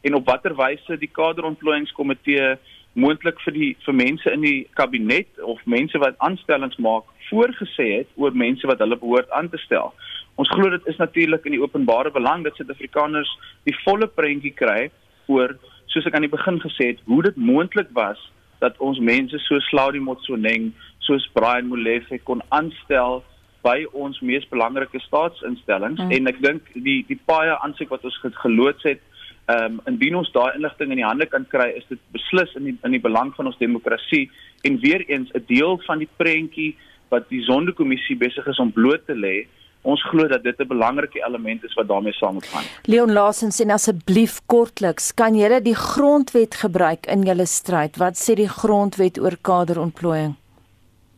en 0.02 0.16
op 0.18 0.26
watter 0.26 0.56
wyse 0.58 0.96
die 0.98 1.10
kaderontplooiingskomitee 1.18 2.56
moontlik 2.98 3.38
vir 3.44 3.54
die 3.54 3.70
vir 3.86 3.96
mense 4.00 4.34
in 4.34 4.42
die 4.42 4.66
kabinet 4.80 5.38
of 5.46 5.62
mense 5.76 6.02
wat 6.02 6.18
aanstellings 6.26 6.74
maak 6.82 7.06
voorgesê 7.28 7.88
het 8.00 8.10
oor 8.18 8.34
mense 8.34 8.66
wat 8.66 8.82
hulle 8.82 8.98
behoort 8.98 9.30
aan 9.30 9.46
te 9.54 9.62
stel. 9.62 9.94
Ons 10.42 10.50
glo 10.50 10.74
dit 10.74 10.90
is 10.90 10.98
natuurlik 10.98 11.46
in 11.46 11.54
die 11.54 11.62
openbare 11.62 12.10
belang 12.10 12.42
dat 12.42 12.58
Suid-Afrikaners 12.58 13.30
die 13.70 13.78
volle 13.84 14.10
prentjie 14.10 14.56
kry 14.58 14.88
oor 15.30 15.54
soos 15.94 16.10
ek 16.10 16.18
aan 16.18 16.26
die 16.26 16.34
begin 16.34 16.58
gesê 16.66 16.96
het, 16.96 17.06
hoe 17.06 17.22
dit 17.30 17.38
moontlik 17.38 17.94
was 17.94 18.18
dat 18.58 18.74
ons 18.82 18.98
mense 18.98 19.38
so 19.46 19.62
Slaudi 19.70 20.02
Motsoneng, 20.02 20.72
soos 21.06 21.30
Brian 21.36 21.70
Molefe 21.70 22.18
kon 22.26 22.42
aanstel 22.50 23.22
by 23.62 23.84
ons 23.92 24.20
mees 24.20 24.48
belangrike 24.50 25.00
staatsinstellings 25.00 26.00
mm. 26.00 26.10
en 26.10 26.26
ek 26.26 26.42
dink 26.42 26.68
die 26.74 27.04
die 27.08 27.18
paie 27.26 27.54
aansoek 27.62 27.90
wat 27.94 28.04
ons 28.04 28.18
geloods 28.42 28.82
het 28.88 29.02
ehm 29.50 29.64
um, 29.64 29.80
indien 29.90 30.14
ons 30.14 30.30
daai 30.32 30.54
inligting 30.54 30.92
in 30.94 31.00
die 31.00 31.08
hande 31.08 31.26
kan 31.26 31.44
kry 31.50 31.72
is 31.78 31.86
dit 31.88 31.98
beslis 32.14 32.54
in 32.58 32.68
die 32.70 32.76
in 32.86 32.94
die 32.94 33.02
belang 33.02 33.32
van 33.34 33.50
ons 33.50 33.58
demokrasie. 33.58 34.30
En 34.62 34.78
weer 34.78 35.02
eens 35.08 35.30
'n 35.34 35.44
deel 35.48 35.80
van 35.86 35.98
die 35.98 36.08
prentjie 36.16 36.76
wat 37.08 37.28
die 37.28 37.42
sondekommissie 37.42 38.16
besig 38.16 38.46
is 38.46 38.58
om 38.58 38.72
bloot 38.72 39.06
te 39.06 39.14
lê 39.14 39.46
ons 39.82 40.02
glo 40.10 40.28
dat 40.30 40.42
dit 40.42 40.60
'n 40.60 40.68
belangrike 40.68 41.20
element 41.26 41.64
is 41.64 41.74
wat 41.74 41.88
daarmee 41.88 42.12
saamgaan 42.12 42.64
Leon 42.84 43.12
Lassen 43.12 43.50
sê 43.50 43.66
asseblief 43.70 44.40
kortliks 44.46 45.14
kan 45.14 45.34
julle 45.34 45.60
die 45.60 45.74
grondwet 45.74 46.54
gebruik 46.54 47.06
in 47.06 47.22
julle 47.22 47.46
stryd 47.46 47.96
wat 47.96 48.14
sê 48.14 48.34
die 48.34 48.48
grondwet 48.48 49.18
oor 49.18 49.36
kaderontplooiing 49.42 50.34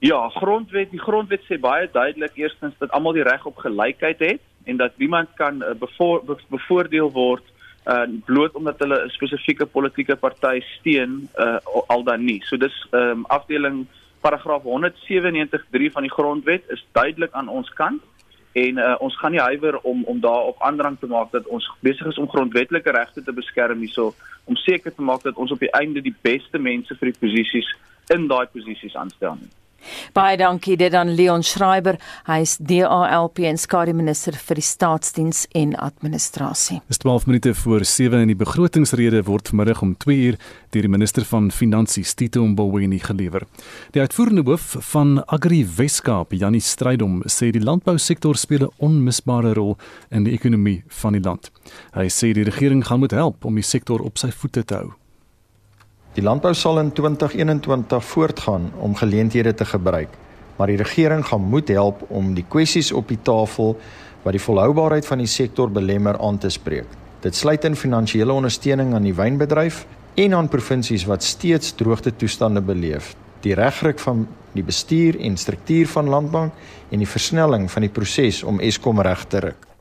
Ja, 0.05 0.29
grondwet, 0.29 0.91
die 0.93 1.01
grondwet 1.01 1.47
sê 1.49 1.57
baie 1.57 1.87
duidelik 1.89 2.35
eerstens 2.37 2.75
dat 2.77 2.91
almal 2.93 3.15
die 3.17 3.25
reg 3.25 3.47
op 3.49 3.63
gelykheid 3.65 4.19
het 4.21 4.43
en 4.69 4.77
dat 4.77 4.99
niemand 5.01 5.31
kan 5.39 5.63
uh, 5.63 5.71
bevoor, 5.81 6.21
be, 6.29 6.37
bevoordeel 6.53 7.09
word 7.13 7.47
uh 7.89 8.05
bloot 8.25 8.53
omdat 8.61 8.79
hulle 8.85 8.99
'n 9.05 9.15
spesifieke 9.17 9.67
politieke 9.67 10.17
party 10.17 10.61
steun 10.61 11.29
uh 11.45 11.57
al 11.87 12.05
dan 12.05 12.25
nie. 12.25 12.43
So 12.45 12.57
dis 12.57 12.77
um, 12.91 13.25
afdeling 13.25 13.87
paragraaf 14.21 14.63
197.3 14.63 15.93
van 15.97 16.03
die 16.03 16.13
grondwet 16.19 16.69
is 16.69 16.85
duidelik 16.93 17.33
aan 17.33 17.49
ons 17.49 17.73
kant 17.81 18.03
en 18.53 18.79
uh, 18.79 18.95
ons 19.01 19.17
gaan 19.17 19.33
nie 19.33 19.41
huiwer 19.49 19.81
om 19.81 20.05
om 20.05 20.21
daarop 20.21 20.63
aandrang 20.63 21.01
te 21.01 21.07
maak 21.07 21.33
dat 21.33 21.47
ons 21.47 21.73
besig 21.81 22.07
is 22.07 22.19
om 22.19 22.29
grondwetlike 22.29 22.91
regte 22.91 23.25
te 23.25 23.33
beskerm 23.33 23.79
hierso 23.79 24.15
om 24.45 24.57
seker 24.57 24.95
te 24.95 25.03
maak 25.03 25.23
dat 25.23 25.37
ons 25.37 25.51
op 25.51 25.61
die 25.61 25.73
einde 25.73 26.01
die 26.01 26.17
beste 26.21 26.59
mense 26.59 26.95
vir 26.95 27.13
die 27.13 27.21
posisies 27.21 27.77
in 28.13 28.29
daai 28.29 28.47
posisies 28.47 28.97
aanstel 28.97 29.41
nie. 29.41 29.53
Baie 30.13 30.37
dankie 30.37 30.77
dit 30.77 30.95
aan 30.95 31.15
Leon 31.15 31.43
Schreiber. 31.43 31.99
Hy 32.27 32.41
is 32.45 32.57
DALP 32.57 33.39
en 33.39 33.59
skare 33.59 33.93
minister 33.93 34.37
vir 34.37 34.61
die 34.61 34.67
staatsdiens 34.67 35.45
en 35.53 35.75
administrasie. 35.77 36.81
Dis 36.89 37.03
12 37.03 37.27
minute 37.27 37.55
voor 37.55 37.85
7 37.85 38.25
in 38.25 38.33
die 38.33 38.39
begrotingsrede 38.39 39.23
word 39.29 39.49
vanmiddag 39.49 39.83
om 39.83 39.97
2 39.97 40.17
uur 40.29 40.39
deur 40.71 40.89
die 40.89 40.91
minister 40.91 41.25
van 41.25 41.51
Finansies 41.51 42.15
Tito 42.15 42.47
Mboweni 42.47 42.99
gelewer. 42.99 43.47
Die 43.95 44.01
uitvoerende 44.01 44.43
hoof 44.47 44.77
van 44.93 45.23
Agri 45.27 45.63
Weskaap, 45.77 46.33
Janie 46.33 46.61
Strydom, 46.61 47.23
sê 47.31 47.51
die 47.55 47.63
landbousektor 47.63 48.37
speel 48.37 48.67
'n 48.67 48.75
onmisbare 48.79 49.55
rol 49.55 49.77
in 50.11 50.25
die 50.25 50.33
ekonomie 50.33 50.83
van 50.89 51.13
die 51.13 51.23
land. 51.23 51.51
Hy 51.95 52.09
sê 52.09 52.33
die 52.33 52.45
regering 52.45 52.85
gaan 52.87 53.01
moet 53.01 53.11
help 53.11 53.45
om 53.45 53.55
die 53.55 53.63
sektor 53.63 54.01
op 54.01 54.19
sy 54.19 54.31
voete 54.31 54.65
te 54.65 54.75
hou. 54.75 55.04
Die 56.15 56.23
landbou 56.23 56.53
sal 56.55 56.79
in 56.79 56.93
2021 56.95 58.05
voortgaan 58.05 58.69
om 58.79 58.93
geleenthede 58.95 59.55
te 59.55 59.65
gebruik, 59.67 60.13
maar 60.57 60.71
die 60.71 60.79
regering 60.79 61.25
gaan 61.27 61.49
moet 61.51 61.69
help 61.75 62.05
om 62.09 62.35
die 62.37 62.45
kwessies 62.49 62.93
op 62.93 63.09
die 63.11 63.19
tafel 63.23 63.75
wat 64.23 64.37
die 64.37 64.43
volhoubaarheid 64.43 65.07
van 65.07 65.19
die 65.19 65.27
sektor 65.27 65.71
belemmer 65.71 66.19
aan 66.23 66.39
te 66.39 66.53
spreek. 66.55 66.87
Dit 67.21 67.35
sluit 67.35 67.65
in 67.65 67.75
finansiële 67.77 68.33
ondersteuning 68.33 68.95
aan 68.95 69.11
die 69.11 69.15
wynbedryf 69.15 69.87
en 70.15 70.39
aan 70.39 70.49
provinsies 70.49 71.05
wat 71.11 71.27
steeds 71.27 71.75
droogte 71.75 72.15
toestande 72.17 72.63
beleef, 72.63 73.17
die 73.43 73.59
regryk 73.59 73.99
van 73.99 74.29
die 74.55 74.63
bestuur 74.63 75.19
en 75.19 75.37
struktuur 75.37 75.91
van 75.99 76.09
landbank 76.09 76.53
en 76.91 77.03
die 77.03 77.11
versnelling 77.11 77.67
van 77.71 77.89
die 77.89 77.91
proses 77.91 78.45
om 78.47 78.63
Eskom 78.63 79.03
reg 79.03 79.27
te 79.27 79.49
ruk. 79.49 79.74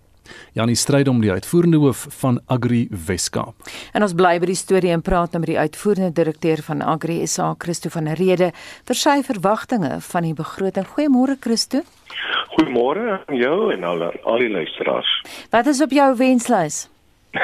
Janie 0.53 0.75
stryd 0.75 1.07
om 1.07 1.21
die 1.21 1.31
uitvoerende 1.31 1.77
hoof 1.77 2.05
van 2.19 2.39
Agri 2.45 2.87
Weskaap. 3.07 3.55
En 3.93 4.01
ons 4.05 4.13
bly 4.13 4.39
by 4.39 4.45
die 4.45 4.59
storie 4.59 4.91
en 4.91 5.01
praat 5.01 5.31
nou 5.31 5.39
met 5.43 5.51
die 5.53 5.59
uitvoerende 5.59 6.13
direkteur 6.13 6.63
van 6.65 6.81
Agri 6.81 7.27
SA, 7.27 7.53
Christo 7.57 7.89
van 7.89 8.05
der 8.05 8.17
Rede, 8.21 8.51
vir 8.87 8.95
sy 8.95 9.23
verwagtinge 9.23 9.99
van 10.11 10.23
die 10.27 10.33
begroting. 10.37 10.87
Goeiemôre 10.95 11.37
Christo. 11.39 11.83
Goeiemôre 12.55 13.19
aan 13.25 13.37
jou 13.37 13.73
en 13.73 13.83
al 13.83 14.03
al 14.11 14.39
die 14.39 14.49
luisteraars. 14.49 15.21
Wat 15.49 15.65
is 15.67 15.81
op 15.81 15.91
jou 15.91 16.15
wenslys? 16.17 16.87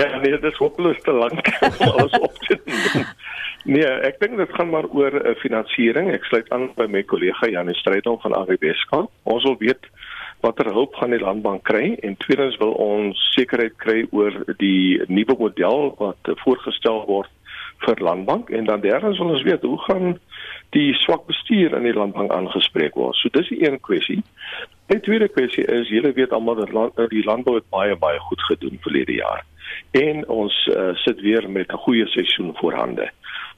ja, 0.00 0.18
nee, 0.18 0.30
dit 0.30 0.44
is 0.44 0.56
hopeloos 0.56 1.00
te 1.04 1.12
lank 1.12 1.48
om 1.68 1.88
alles 1.88 2.18
op 2.18 2.38
te 2.48 2.60
doen. 2.64 3.04
Nee, 3.66 3.86
ek 4.06 4.20
dink 4.22 4.38
dit 4.38 4.52
gaan 4.54 4.70
maar 4.70 4.86
oor 4.94 5.10
'n 5.10 5.26
uh, 5.26 5.34
finansiering. 5.42 6.12
Ek 6.14 6.24
sluit 6.24 6.50
aan 6.54 6.70
by 6.78 6.86
my 6.86 7.02
kollega 7.02 7.48
Janie 7.50 7.74
Strydom 7.74 8.20
van 8.22 8.34
Agri 8.34 8.56
Weskaap. 8.60 9.10
Ons 9.22 9.42
wil 9.42 9.56
weet 9.58 9.90
watter 10.46 10.70
hulp 10.72 10.94
gaan 10.94 11.14
die 11.14 11.22
landbank 11.22 11.64
kry 11.66 11.96
en 12.06 12.16
tweedens 12.22 12.56
wil 12.62 12.74
ons 12.82 13.22
sekerheid 13.34 13.74
kry 13.82 14.04
oor 14.14 14.36
die 14.62 15.02
nuwe 15.10 15.34
model 15.40 15.90
wat 15.98 16.30
voorgestel 16.44 17.02
word 17.10 17.32
vir 17.84 18.00
landbank 18.08 18.52
en 18.54 18.68
dan 18.70 18.84
derdens 18.84 19.18
wil 19.18 19.34
ons 19.34 19.44
weet 19.46 19.66
hoe 19.66 19.78
gaan 19.88 20.14
die 20.76 20.92
swak 21.02 21.26
bestuur 21.30 21.74
in 21.78 21.86
die 21.88 21.96
landbank 21.96 22.32
aangespreek 22.32 22.94
word. 22.98 23.18
So 23.18 23.32
dis 23.34 23.50
die 23.52 23.60
een 23.66 23.78
kwessie. 23.88 24.22
Die 24.92 25.00
tweede 25.02 25.28
kwessie 25.28 25.66
is 25.78 25.90
julle 25.90 26.12
weet 26.16 26.32
almal 26.36 26.58
dat 26.62 26.72
land, 26.72 26.98
die 27.12 27.24
landbou 27.26 27.56
het 27.58 27.68
baie 27.74 27.96
baie 28.06 28.22
goed 28.30 28.42
gedoen 28.50 28.80
verlede 28.86 29.18
jaar 29.18 29.44
en 29.98 30.22
ons 30.30 30.54
uh, 30.72 30.92
sit 31.02 31.20
weer 31.20 31.50
met 31.50 31.72
'n 31.72 31.82
goeie 31.84 32.06
seisoen 32.06 32.54
voorhande. 32.56 33.10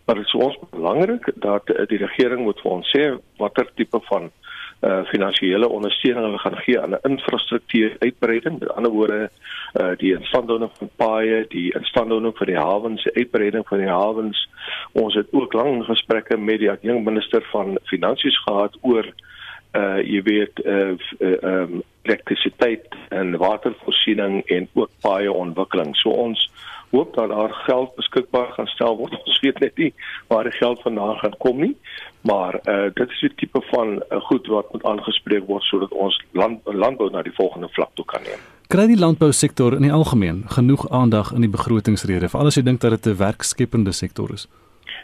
Maar 0.05 0.17
dit 0.17 0.27
is 0.27 0.35
ons 0.35 0.59
belangrik 0.71 1.31
dat 1.35 1.69
uh, 1.69 1.87
die 1.87 1.99
regering 1.99 2.43
moet 2.43 2.61
vir 2.61 2.71
ons 2.71 2.91
sê 2.97 3.03
watter 3.37 3.69
tipe 3.75 4.01
van 4.09 4.31
uh 4.81 5.05
finansiële 5.05 5.69
ondersteuning 5.69 6.25
hulle 6.25 6.39
gaan 6.39 6.57
gee 6.57 6.81
aan 6.81 6.95
'n 6.95 7.09
infrastruktuur 7.11 7.97
uitbreiding. 7.99 8.59
Met 8.59 8.75
ander 8.75 8.93
woorde, 8.93 9.31
uh 9.81 9.97
die 9.97 10.15
instandhouding 10.19 10.71
van 10.79 10.91
paaie, 10.97 11.45
die 11.49 11.75
instandhouding 11.75 12.37
van 12.37 12.47
die 12.47 12.57
hawens, 12.57 13.03
die 13.03 13.15
uitbreiding 13.15 13.69
van 13.69 13.79
die 13.79 13.89
hawens. 13.89 14.49
Ons 14.93 15.15
het 15.15 15.27
ook 15.31 15.53
lang 15.53 15.85
gesprekke 15.85 16.37
met 16.37 16.59
die 16.59 16.71
jong 16.81 17.05
minister 17.05 17.43
van 17.51 17.79
finansies 17.85 18.39
gehad 18.43 18.79
oor 18.81 19.07
uh 19.73 19.99
jy 20.01 20.23
weet 20.23 20.65
uh 20.65 20.89
um 20.89 20.99
uh, 21.43 21.81
elektrisiteit 22.03 22.95
en 23.09 23.37
watervoorsiening 23.37 24.43
en 24.47 24.69
ook 24.73 24.91
paaie 25.01 25.33
ontwikkeling. 25.33 25.97
So 25.97 26.11
ons 26.11 26.51
hoop 26.91 27.15
dat 27.15 27.29
daar 27.29 27.53
geld 27.53 27.95
beskikbaar 27.95 28.53
gaan 28.53 28.67
stel 28.67 28.97
word. 28.97 29.17
Ons 29.27 29.41
weet 29.41 29.59
net 29.59 29.77
nie 29.77 29.95
waar 30.27 30.45
die 30.49 30.53
geld 30.53 30.83
vandaan 30.83 31.17
gaan 31.17 31.37
kom 31.39 31.61
nie, 31.61 31.77
maar 32.21 32.61
uh 32.65 32.91
dit 32.95 33.11
is 33.11 33.23
'n 33.23 33.35
tipe 33.37 33.63
van 33.71 34.03
uh, 34.11 34.21
goed 34.21 34.47
wat 34.47 34.73
moet 34.73 34.85
aangespreek 34.85 35.47
word 35.47 35.63
sodat 35.63 35.91
ons 35.93 36.23
land 36.33 36.61
landbou 36.65 37.11
na 37.11 37.23
die 37.23 37.35
volgende 37.35 37.69
vlak 37.69 37.91
toe 37.95 38.05
kan 38.05 38.23
neem. 38.23 38.41
Kry 38.69 38.87
die 38.87 38.99
landbousektor 38.99 39.75
in 39.75 39.83
die 39.83 39.93
algemeen 39.93 40.45
genoeg 40.47 40.91
aandag 40.91 41.33
in 41.33 41.41
die 41.41 41.51
begrotingsrede 41.51 42.29
vir 42.29 42.41
alles 42.41 42.55
jy 42.55 42.63
dink 42.63 42.81
dat 42.81 42.91
dit 42.91 43.07
'n 43.07 43.19
werkskepende 43.19 43.93
sektor 43.93 44.33
is? 44.33 44.49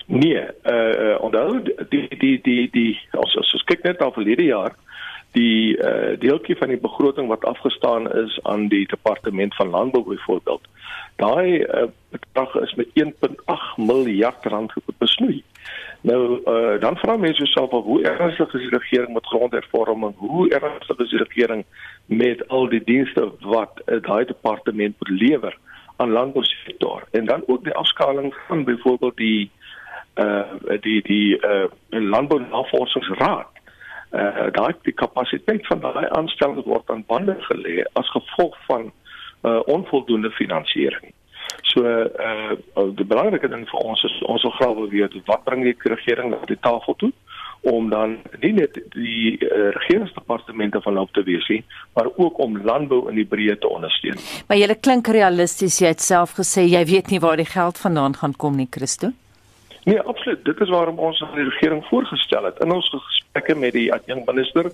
Nee, 0.06 0.40
uh, 0.64 0.92
uh 1.04 1.16
onthou 1.20 1.62
die 1.88 2.08
die 2.18 2.40
die 2.42 2.68
die 2.70 2.98
ons 3.12 3.36
ons 3.36 3.64
kyk 3.64 3.82
net 3.82 3.98
na 4.00 4.10
verlede 4.10 4.44
jaar 4.44 4.72
die 5.34 5.76
uh, 5.76 6.14
deeltjie 6.18 6.56
van 6.56 6.70
die 6.70 6.78
begroting 6.78 7.28
wat 7.28 7.44
afgestaan 7.44 8.06
is 8.12 8.38
aan 8.42 8.68
die 8.68 8.86
departement 8.86 9.54
van 9.54 9.70
landbou 9.70 10.04
byvoorbeeld. 10.06 10.68
Daai 11.16 11.58
uh, 11.58 11.88
bedrag 12.10 12.54
is 12.62 12.74
met 12.74 12.88
1.8 13.02 13.76
miljard 13.76 14.46
rand 14.46 14.72
besnoei. 14.98 15.42
Nou 16.00 16.40
uh, 16.44 16.80
dan 16.80 16.96
vra 16.96 17.16
mense 17.16 17.42
jouself 17.42 17.70
of 17.70 17.84
hoe 17.84 18.02
ernstig 18.02 18.54
is 18.54 18.60
die 18.60 18.78
regering 18.78 19.12
met 19.12 19.26
grondhervorming? 19.26 20.14
Hoe 20.16 20.48
ernstig 20.50 20.98
is 20.98 21.10
die 21.10 21.22
regering 21.22 21.64
met 22.06 22.48
al 22.48 22.68
die 22.68 22.82
dienste 22.84 23.30
wat 23.40 23.82
uh, 23.86 24.02
daai 24.02 24.24
departement 24.24 24.94
moet 24.98 25.20
lewer 25.20 25.58
aan 25.96 26.10
landbousektor? 26.10 27.02
En 27.10 27.24
dan 27.24 27.42
ook 27.46 27.64
die 27.64 27.74
afskaling 27.74 28.34
van 28.48 28.64
byvoorbeeld 28.64 29.16
die 29.16 29.50
uh 30.14 30.78
die 30.80 31.02
die 31.02 31.38
uh 31.42 31.64
landbounavorsingsraad 31.88 33.53
uh 34.14 34.46
daai 34.54 34.74
die 34.88 34.94
kapasiteit 34.94 35.66
van 35.66 35.80
daai 35.80 36.06
aanstellings 36.18 36.66
word 36.66 36.90
aan 36.90 37.04
bande 37.06 37.36
gelê 37.48 37.82
as 38.00 38.10
gevolg 38.16 38.56
van 38.68 38.90
uh 39.42 39.60
onvoldoende 39.76 40.30
finansiering. 40.30 41.12
So 41.62 41.84
uh 41.84 42.56
die 42.98 43.08
belangrike 43.12 43.48
ding 43.48 43.66
vir 43.70 43.80
ons 43.80 44.04
is 44.04 44.16
ons 44.22 44.42
wil 44.46 44.56
graag 44.58 44.76
wil 44.80 44.90
weet 44.96 45.18
wat 45.26 45.44
bring 45.44 45.64
die 45.66 45.76
regering 45.94 46.30
na 46.30 46.42
die 46.46 46.60
tafel 46.68 46.94
toe 47.02 47.12
om 47.64 47.88
dan 47.90 48.18
nie 48.40 48.52
net 48.52 48.76
die 48.92 49.38
uh, 49.40 49.70
regeringsdepartemente 49.72 50.80
van 50.84 50.98
hulp 51.00 51.12
te 51.16 51.22
wees 51.24 51.46
nie, 51.48 51.62
maar 51.96 52.10
ook 52.16 52.38
om 52.38 52.58
landbou 52.60 53.06
in 53.08 53.16
die 53.16 53.26
breë 53.28 53.56
te 53.60 53.70
ondersteun. 53.70 54.20
Maar 54.48 54.60
jy 54.60 54.76
klink 54.84 55.08
realisties, 55.08 55.80
jy 55.80 55.94
het 55.94 56.04
self 56.04 56.36
gesê 56.38 56.66
jy 56.68 56.84
weet 56.90 57.12
nie 57.12 57.22
waar 57.24 57.40
die 57.40 57.48
geld 57.48 57.80
vandaan 57.80 58.18
gaan 58.20 58.36
kom 58.36 58.60
nie, 58.60 58.68
Christo. 58.70 59.14
Nee, 59.84 60.00
absoluut. 60.00 60.44
Dit 60.44 60.60
is 60.60 60.68
waarom 60.68 60.98
ons 60.98 61.22
aan 61.22 61.34
die 61.34 61.48
regering 61.48 61.84
voorgestel 61.86 62.44
het. 62.44 62.60
In 62.64 62.72
ons 62.72 62.88
gesprekke 62.88 63.54
met 63.54 63.72
die 63.72 63.92
adjunkminister 63.92 64.70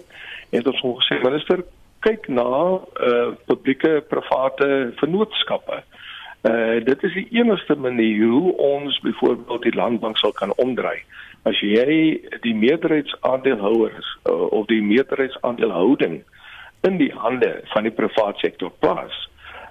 het 0.50 0.66
ons 0.66 0.80
hom 0.80 0.94
gesê, 1.00 1.18
minister, 1.22 1.64
kyk 2.06 2.28
na 2.28 2.46
uh 2.46 3.32
publieke 3.50 4.00
private 4.08 4.92
vennootskappe. 5.00 5.82
Uh 6.48 6.78
dit 6.84 7.02
is 7.02 7.16
die 7.18 7.26
enigste 7.40 7.74
manier 7.76 8.22
hoe 8.28 8.54
ons 8.56 9.00
byvoorbeeld 9.00 9.66
die 9.66 9.74
landbank 9.74 10.18
sal 10.18 10.32
kan 10.32 10.54
omdraai. 10.56 11.02
As 11.42 11.58
jy 11.64 12.20
die 12.44 12.54
meerderheidsaandeelhouers 12.54 14.08
uh, 14.28 14.46
of 14.52 14.66
die 14.68 14.82
meerderheidsaandeelhouding 14.84 16.20
in 16.86 16.96
die 17.00 17.12
hande 17.16 17.60
van 17.72 17.88
die 17.88 17.92
private 17.92 18.38
sektor 18.38 18.70
plaas, 18.78 19.16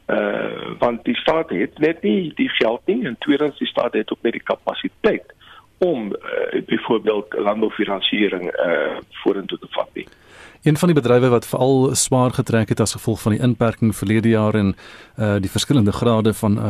uh 0.10 0.78
want 0.80 1.04
die 1.06 1.16
staat 1.16 1.50
het 1.50 1.80
net 1.80 2.02
nie 2.02 2.32
die 2.36 2.50
geld 2.50 2.82
nie 2.86 3.06
en 3.06 3.16
tweedens 3.20 3.58
die 3.58 3.68
staat 3.68 3.94
het 3.94 4.12
ook 4.12 4.22
net 4.22 4.34
die 4.34 4.44
kapasiteit 4.44 5.34
om 5.78 6.12
uh, 6.12 6.62
byvoorbeeld 6.66 7.34
landboufinansiering 7.34 8.50
uh 8.52 8.98
vorentoe 9.24 9.58
te 9.60 9.68
vat 9.70 9.90
nie. 9.94 10.08
Een 10.64 10.78
van 10.78 10.92
die 10.92 11.02
bedrywe 11.02 11.30
wat 11.30 11.48
veral 11.48 11.96
swaar 11.96 12.32
getrek 12.32 12.70
het 12.70 12.80
as 12.80 12.94
gevolg 12.98 13.22
van 13.22 13.32
die 13.32 13.42
inperking 13.42 13.96
verlede 13.96 14.30
jaar 14.30 14.56
en 14.56 14.76
uh 15.18 15.38
die 15.40 15.52
verskillende 15.52 15.92
grade 15.92 16.34
van 16.34 16.58
uh, 16.58 16.66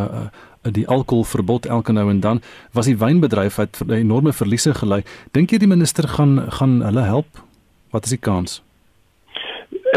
uh 0.64 0.74
die 0.74 0.88
alkoholverbod 0.88 1.66
elke 1.66 1.92
nou 1.92 2.10
en 2.10 2.20
dan 2.20 2.42
was 2.72 2.86
die 2.86 2.98
wynbedryf 2.98 3.56
wat 3.56 3.82
enorme 3.88 4.34
verliese 4.34 4.74
gely. 4.74 5.04
Dink 5.32 5.52
jy 5.52 5.58
die 5.58 5.72
minister 5.72 6.08
gaan 6.08 6.52
gaan 6.52 6.82
hulle 6.84 7.02
help? 7.02 7.44
Wat 7.90 8.04
is 8.04 8.10
die 8.10 8.22
kans? 8.22 8.62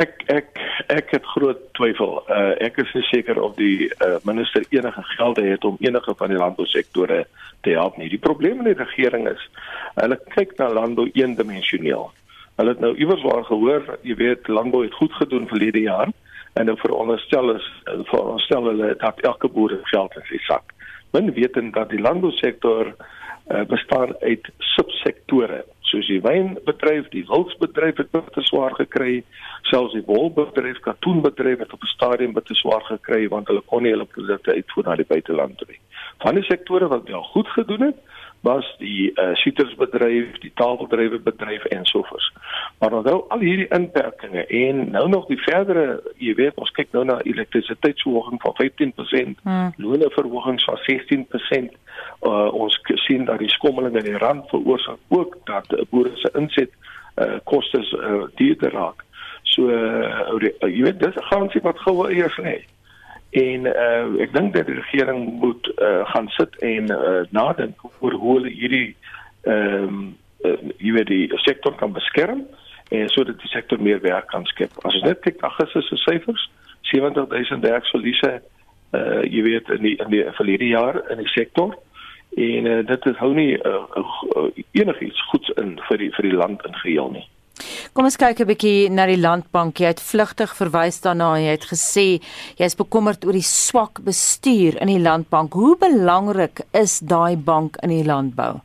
Ek 0.01 0.23
ek 0.27 0.62
ek 0.93 1.13
het 1.17 1.27
groot 1.35 1.61
twyfel. 1.79 2.19
Uh, 2.29 2.53
ek 2.65 2.79
is 2.83 2.93
seker 3.09 3.41
of 3.43 3.55
die 3.57 3.89
uh, 4.05 4.17
minister 4.29 4.65
enige 4.71 5.03
gelde 5.17 5.45
het 5.47 5.65
om 5.65 5.79
enige 5.81 6.15
van 6.19 6.33
die 6.33 6.41
landbousektore 6.41 7.25
te 7.65 7.77
help 7.77 7.97
nie. 7.97 8.11
Die 8.13 8.21
probleem 8.21 8.61
met 8.61 8.73
die 8.73 8.85
regering 8.85 9.29
is 9.31 9.47
hulle 9.97 10.19
kyk 10.35 10.57
na 10.59 10.69
landbou 10.73 11.09
eendimensioneel. 11.13 12.11
Hulle 12.61 12.75
het 12.75 12.83
nou 12.85 12.93
iewers 13.01 13.25
waar 13.25 13.45
gehoor, 13.49 13.87
jy 14.05 14.17
weet, 14.21 14.49
landbou 14.49 14.83
het 14.85 14.97
goed 15.01 15.15
gedoen 15.21 15.49
verlede 15.49 15.85
jaar 15.87 16.13
en 16.53 16.69
nou 16.69 16.77
veronderstel 16.81 17.55
is 17.55 17.67
veronderstel 18.11 18.69
hulle 18.69 18.93
dat 19.01 19.21
elke 19.25 19.49
boer 19.49 19.79
geld 19.89 20.17
in 20.21 20.27
sy 20.29 20.41
sak. 20.49 20.75
Men 21.13 21.33
weet 21.33 21.57
dan 21.57 21.71
dat 21.73 21.93
die 21.93 22.01
landbousektor 22.01 22.93
uh, 22.93 23.65
bestaan 23.69 24.13
uit 24.21 24.49
subsektore 24.75 25.63
soos 25.93 26.09
die 26.09 26.21
wynbedryf, 26.25 27.09
die 27.13 27.25
wildsbedryf 27.29 28.01
het 28.01 28.11
baie 28.15 28.45
swaar 28.49 28.75
gekry, 28.79 29.23
selfs 29.71 29.95
die 29.97 30.05
wolbedryf, 30.09 30.81
katoenbedryf 30.87 31.65
het 31.65 31.73
op 31.77 31.83
'n 31.85 31.95
stadium 31.95 32.33
baie 32.33 32.57
swaar 32.63 32.85
gekry 32.89 33.29
want 33.29 33.49
hulle 33.49 33.63
kon 33.67 33.83
nie 33.83 33.93
hulle 33.93 34.09
produkte 34.17 34.55
uitvoer 34.55 34.85
na 34.89 34.97
die 34.97 35.11
buiteland 35.15 35.59
toe 35.59 35.69
nie. 35.69 35.81
Van 36.25 36.35
die 36.35 36.45
sektore 36.45 36.89
wat 36.89 37.09
wel 37.09 37.23
goed 37.23 37.49
gedoen 37.49 37.81
het, 37.81 37.99
was 38.43 38.67
die 38.79 39.11
uh, 39.15 39.35
sietersbedryf, 39.39 40.39
die 40.43 40.51
taalbedrywe 40.55 41.19
bedryf 41.23 41.65
en 41.65 41.85
sovoorts. 41.85 42.33
Maar 42.79 42.91
nou 42.91 43.25
al 43.29 43.39
hierdie 43.39 43.69
inperkings 43.71 44.47
en 44.47 44.91
nou 44.91 45.09
nog 45.09 45.29
die 45.31 45.39
verdere, 45.45 46.01
jy 46.19 46.35
weet, 46.41 46.59
ons 46.59 46.73
kyk 46.75 46.91
nou 46.97 47.05
na 47.07 47.21
elektrisiteitsverhoging 47.23 48.43
van 48.43 48.57
15%, 48.59 49.39
hmm. 49.47 49.71
loonverhogings 49.77 50.67
van 50.67 50.83
16%. 50.89 51.79
Uh, 52.27 52.51
ons 52.55 52.81
sien 53.07 53.25
dat 53.31 53.39
die 53.39 53.51
skommeling 53.55 53.97
in 54.01 54.11
die 54.11 54.19
rand 54.19 54.49
veroorsaak 54.51 54.99
ook 55.15 55.39
dat 55.47 55.71
boere 55.91 56.11
se 56.19 56.31
inset 56.39 56.75
uh, 57.23 57.39
kostes 57.45 57.95
uh, 57.99 58.25
duurder 58.41 58.75
raak. 58.75 59.07
So 59.55 59.71
uh, 59.71 60.51
jy 60.67 60.83
weet 60.83 61.03
dis 61.03 61.15
'n 61.15 61.31
garansie 61.31 61.63
wat 61.63 61.79
gou 61.79 62.11
eers 62.11 62.37
lê 62.43 62.63
en 63.33 63.66
uh, 63.66 64.21
ek 64.21 64.33
dink 64.35 64.53
dat 64.55 64.66
die 64.68 64.77
regering 64.77 65.23
moet 65.40 65.68
uh, 65.81 66.03
gaan 66.12 66.29
sit 66.37 66.57
en 66.61 66.90
uh, 66.92 67.23
nadink 67.33 67.81
oor 68.05 68.12
hoe 68.12 68.35
hulle 68.38 68.53
hierdie 68.53 68.90
ehm 69.49 69.87
um, 69.88 70.03
uh, 70.45 70.59
jy 70.83 70.92
weet 70.99 71.09
die 71.09 71.38
sektor 71.47 71.75
kan 71.81 71.95
beskerm 71.97 72.42
en 72.92 73.09
sodat 73.09 73.40
die 73.40 73.49
sektor 73.49 73.81
meer 73.81 74.03
werk 74.05 74.27
kan 74.29 74.45
skep. 74.51 74.75
As 74.85 74.99
ons 74.99 75.07
net 75.07 75.23
kyk 75.25 75.40
na 75.40 75.49
Augustus 75.49 75.88
se 75.88 75.97
syfers, 76.03 76.51
70000 76.92 77.64
werksverliese 77.64 78.35
uh 78.92 79.23
jy 79.25 79.42
weet 79.47 79.71
in 79.73 79.87
die 79.87 79.97
in 79.97 80.11
die 80.12 80.25
verlede 80.37 80.68
jaar 80.68 81.01
in 81.11 81.23
die 81.23 81.33
sektor 81.33 81.73
en 82.37 82.66
uh, 82.68 82.81
dit 82.87 83.07
is 83.09 83.16
hou 83.16 83.31
nie 83.37 83.57
uh, 83.57 83.87
uh, 84.37 84.49
enigiets 84.77 85.21
goeds 85.31 85.53
in 85.62 85.79
vir 85.88 86.05
die 86.05 86.11
vir 86.16 86.29
die 86.29 86.37
land 86.37 86.64
in 86.68 86.77
geheel 86.85 87.09
nie. 87.16 87.25
Kom 87.93 88.07
ons 88.09 88.17
kyk 88.17 88.39
'n 88.41 88.49
bietjie 88.49 88.89
na 88.89 89.05
die 89.05 89.21
landbank. 89.21 89.77
Jy 89.77 89.91
het 89.93 90.01
vlugtig 90.01 90.53
verwys 90.57 91.03
daarna. 91.05 91.37
Jy 91.37 91.51
het 91.53 91.67
gesê 91.69 92.25
jy 92.57 92.65
is 92.65 92.75
bekommerd 92.75 93.27
oor 93.27 93.37
die 93.37 93.45
swak 93.45 94.01
bestuur 94.01 94.81
in 94.81 94.89
die 94.89 95.03
landbank. 95.03 95.53
Hoe 95.53 95.77
belangrik 95.77 96.65
is 96.73 97.01
daai 97.01 97.37
bank 97.37 97.77
in 97.83 97.91
die 97.91 98.05
landbou? 98.05 98.63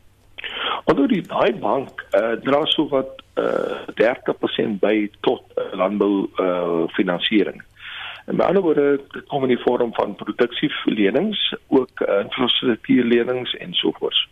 Onder 0.85 1.07
die 1.09 1.21
daai 1.27 1.51
bank 1.59 2.07
uh, 2.15 2.39
dra 2.39 2.63
so 2.71 2.87
wat 2.87 3.19
uh, 3.35 3.83
30% 3.99 4.79
by 4.79 5.11
tot 5.19 5.43
uh, 5.57 5.75
landbou 5.75 6.29
uh, 6.39 6.87
finansiering. 6.95 7.61
En 8.27 8.37
by 8.37 8.43
ander 8.47 8.63
woorde, 8.63 9.01
kom 9.27 9.43
in 9.43 9.55
die 9.57 9.63
vorm 9.67 9.91
van 9.93 10.15
produksielenings, 10.15 11.53
ook 11.67 11.99
uh, 11.99 12.23
infrastruktuurlenings 12.23 13.55
en 13.59 13.73
so 13.73 13.91
voort. 13.99 14.27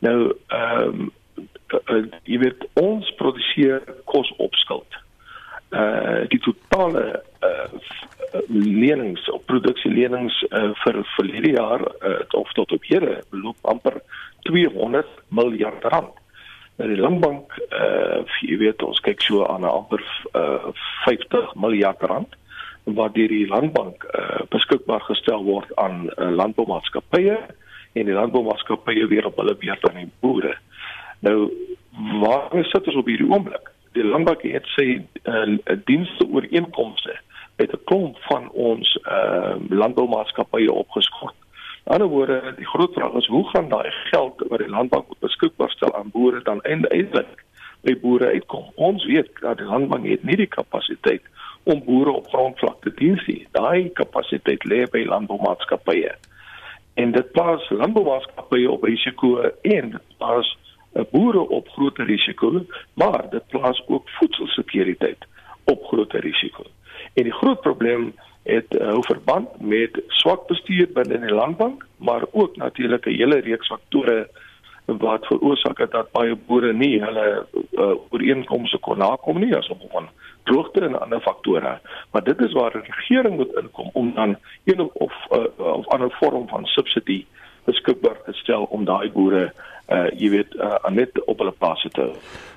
Nou, 0.00 0.32
ehm 0.48 0.88
um, 0.88 1.12
uh, 1.72 2.04
jy 2.24 2.38
weet 2.42 2.66
ons 2.80 3.14
produseer 3.18 3.84
kos 4.04 4.32
op 4.38 4.54
skuld. 4.60 4.98
Uh 5.72 6.28
die 6.28 6.40
totale 6.44 7.22
uh 7.40 8.40
lenings 8.48 9.24
op 9.28 9.44
produksie-lenings 9.50 10.38
uh, 10.50 10.70
vir 10.84 10.98
vir 11.16 11.30
hierdie 11.34 11.54
jaar 11.56 11.82
uh, 11.84 12.20
of 12.38 12.52
tot 12.56 12.72
op 12.72 12.84
hede 12.88 13.18
beloop 13.30 13.58
amper 13.68 13.98
200 14.48 15.08
miljard 15.28 15.84
rand. 15.92 16.14
Nou 16.76 16.88
die 16.88 17.00
landbank 17.00 17.56
uh 17.70 18.22
jy 18.44 18.56
weet 18.60 18.84
ons 18.84 19.00
kyk 19.04 19.20
so 19.24 19.44
aan 19.46 19.64
'n 19.64 19.72
amper 19.72 20.04
uh 20.34 20.72
50 21.04 21.54
miljard 21.54 22.00
rand 22.02 22.36
wat 22.84 23.14
deur 23.14 23.28
die 23.28 23.46
landbank 23.46 24.04
uh 24.14 24.44
beskikbaar 24.50 25.04
gestel 25.08 25.44
word 25.44 25.70
aan 25.76 26.08
uh, 26.16 26.30
landboumaatskappye 26.30 27.36
en 27.92 28.08
die 28.08 28.16
landboumaatskappye 28.16 29.06
weer 29.06 29.26
op 29.26 29.36
hulle 29.36 29.54
beurt 29.54 29.88
aan 29.88 30.00
die 30.00 30.10
boere. 30.20 30.56
Nou 31.22 31.52
waar 32.20 32.48
sit 32.62 32.86
ons 32.86 32.96
op 32.98 33.06
hierdie 33.06 33.28
oomblik? 33.30 33.70
Die 33.94 34.04
landbouke 34.04 34.48
het 34.50 34.66
sy 34.74 34.86
uh, 35.28 35.76
dienste 35.84 36.26
ooreenkomste 36.26 37.14
met 37.60 37.70
'n 37.72 37.84
klomp 37.84 38.16
van 38.30 38.50
ons 38.50 38.98
uh, 39.02 39.54
landboumaatskappye 39.68 40.72
opgeskort. 40.72 41.34
In 41.84 41.92
ander 41.92 42.08
woorde, 42.08 42.54
die 42.56 42.66
groot 42.66 42.92
vraag 42.94 43.12
is 43.12 43.26
hoe 43.26 43.48
gaan 43.48 43.68
daai 43.68 43.90
geld 44.10 44.42
wat 44.48 44.58
die 44.58 44.68
landbank 44.68 45.06
beskikbaar 45.18 45.70
stel 45.70 45.94
aan 45.94 46.10
boere 46.10 46.42
dan 46.42 46.62
eindelik 46.62 47.44
by 47.80 47.94
boere 48.00 48.26
uitkom? 48.26 48.64
Ons 48.74 49.04
weet 49.04 49.30
dat 49.40 49.58
die 49.58 49.66
landbank 49.66 50.06
het 50.06 50.22
nie 50.22 50.36
die 50.36 50.46
kapasiteit 50.46 51.22
om 51.62 51.84
boere 51.84 52.10
op 52.10 52.28
grondvlak 52.28 52.82
te 52.82 52.92
dien 52.94 53.20
nie. 53.26 53.46
Daai 53.50 53.90
kapasiteit 53.92 54.64
lê 54.64 54.82
by 54.90 55.04
landboumaatskappye. 55.04 56.14
En 56.94 57.12
dit 57.12 57.32
plaas 57.32 57.70
landboumaatskappye 57.70 58.70
op 58.70 58.82
risiko 58.82 59.36
en 59.62 59.90
dit 59.90 60.16
plaas 60.16 60.56
boere 61.10 61.48
op 61.48 61.68
groter 61.68 62.04
risiko, 62.04 62.64
maar 62.94 63.30
dit 63.30 63.46
plaas 63.48 63.82
ook 63.86 64.08
voedselsekuriteit 64.08 65.26
op 65.64 65.84
groter 65.84 66.20
risiko. 66.20 66.64
En 67.14 67.22
die 67.22 67.32
groot 67.32 67.60
probleem 67.60 68.14
het 68.42 68.74
uh, 68.74 68.96
verband 69.00 69.60
met 69.60 70.02
swak 70.06 70.46
bestuur 70.46 70.88
binne 70.92 71.20
die 71.20 71.34
landbank, 71.34 71.86
maar 71.96 72.22
ook 72.30 72.56
natuurlik 72.56 73.06
'n 73.06 73.10
hele 73.10 73.40
reeks 73.40 73.66
faktore 73.66 74.28
wat 74.84 75.26
veroorsaak 75.26 75.78
het 75.78 75.90
dat 75.90 76.10
baie 76.12 76.36
boere 76.46 76.72
nie 76.72 77.02
hulle 77.02 77.46
uh, 77.72 77.94
ooreenkomste 78.10 78.78
kon 78.78 78.98
nakom 78.98 79.38
nie 79.38 79.56
as 79.56 79.66
gevolg 79.66 79.90
van 79.90 80.08
droogte 80.42 80.80
en 80.80 81.00
ander 81.00 81.20
faktore. 81.20 81.80
Maar 82.10 82.24
dit 82.24 82.40
is 82.40 82.52
waar 82.52 82.72
die 82.72 82.82
regering 82.82 83.36
moet 83.36 83.54
inkom 83.62 83.90
om 83.92 84.14
dan 84.14 84.36
een 84.64 84.80
of 84.80 84.90
of, 84.92 85.12
uh, 85.30 85.44
of 85.58 85.86
ander 85.86 86.10
vorm 86.10 86.48
van 86.48 86.66
subsidie 86.66 87.26
beskikbaar 87.64 88.16
gestel 88.24 88.62
om 88.62 88.84
daai 88.84 89.10
boere 89.10 89.44
uh 89.44 89.71
jy 90.16 90.30
weet 90.30 90.54
uh, 90.54 90.78
net 90.90 91.24
op 91.26 91.38
hulle 91.38 91.52
plase 91.58 91.88
te 91.88 92.12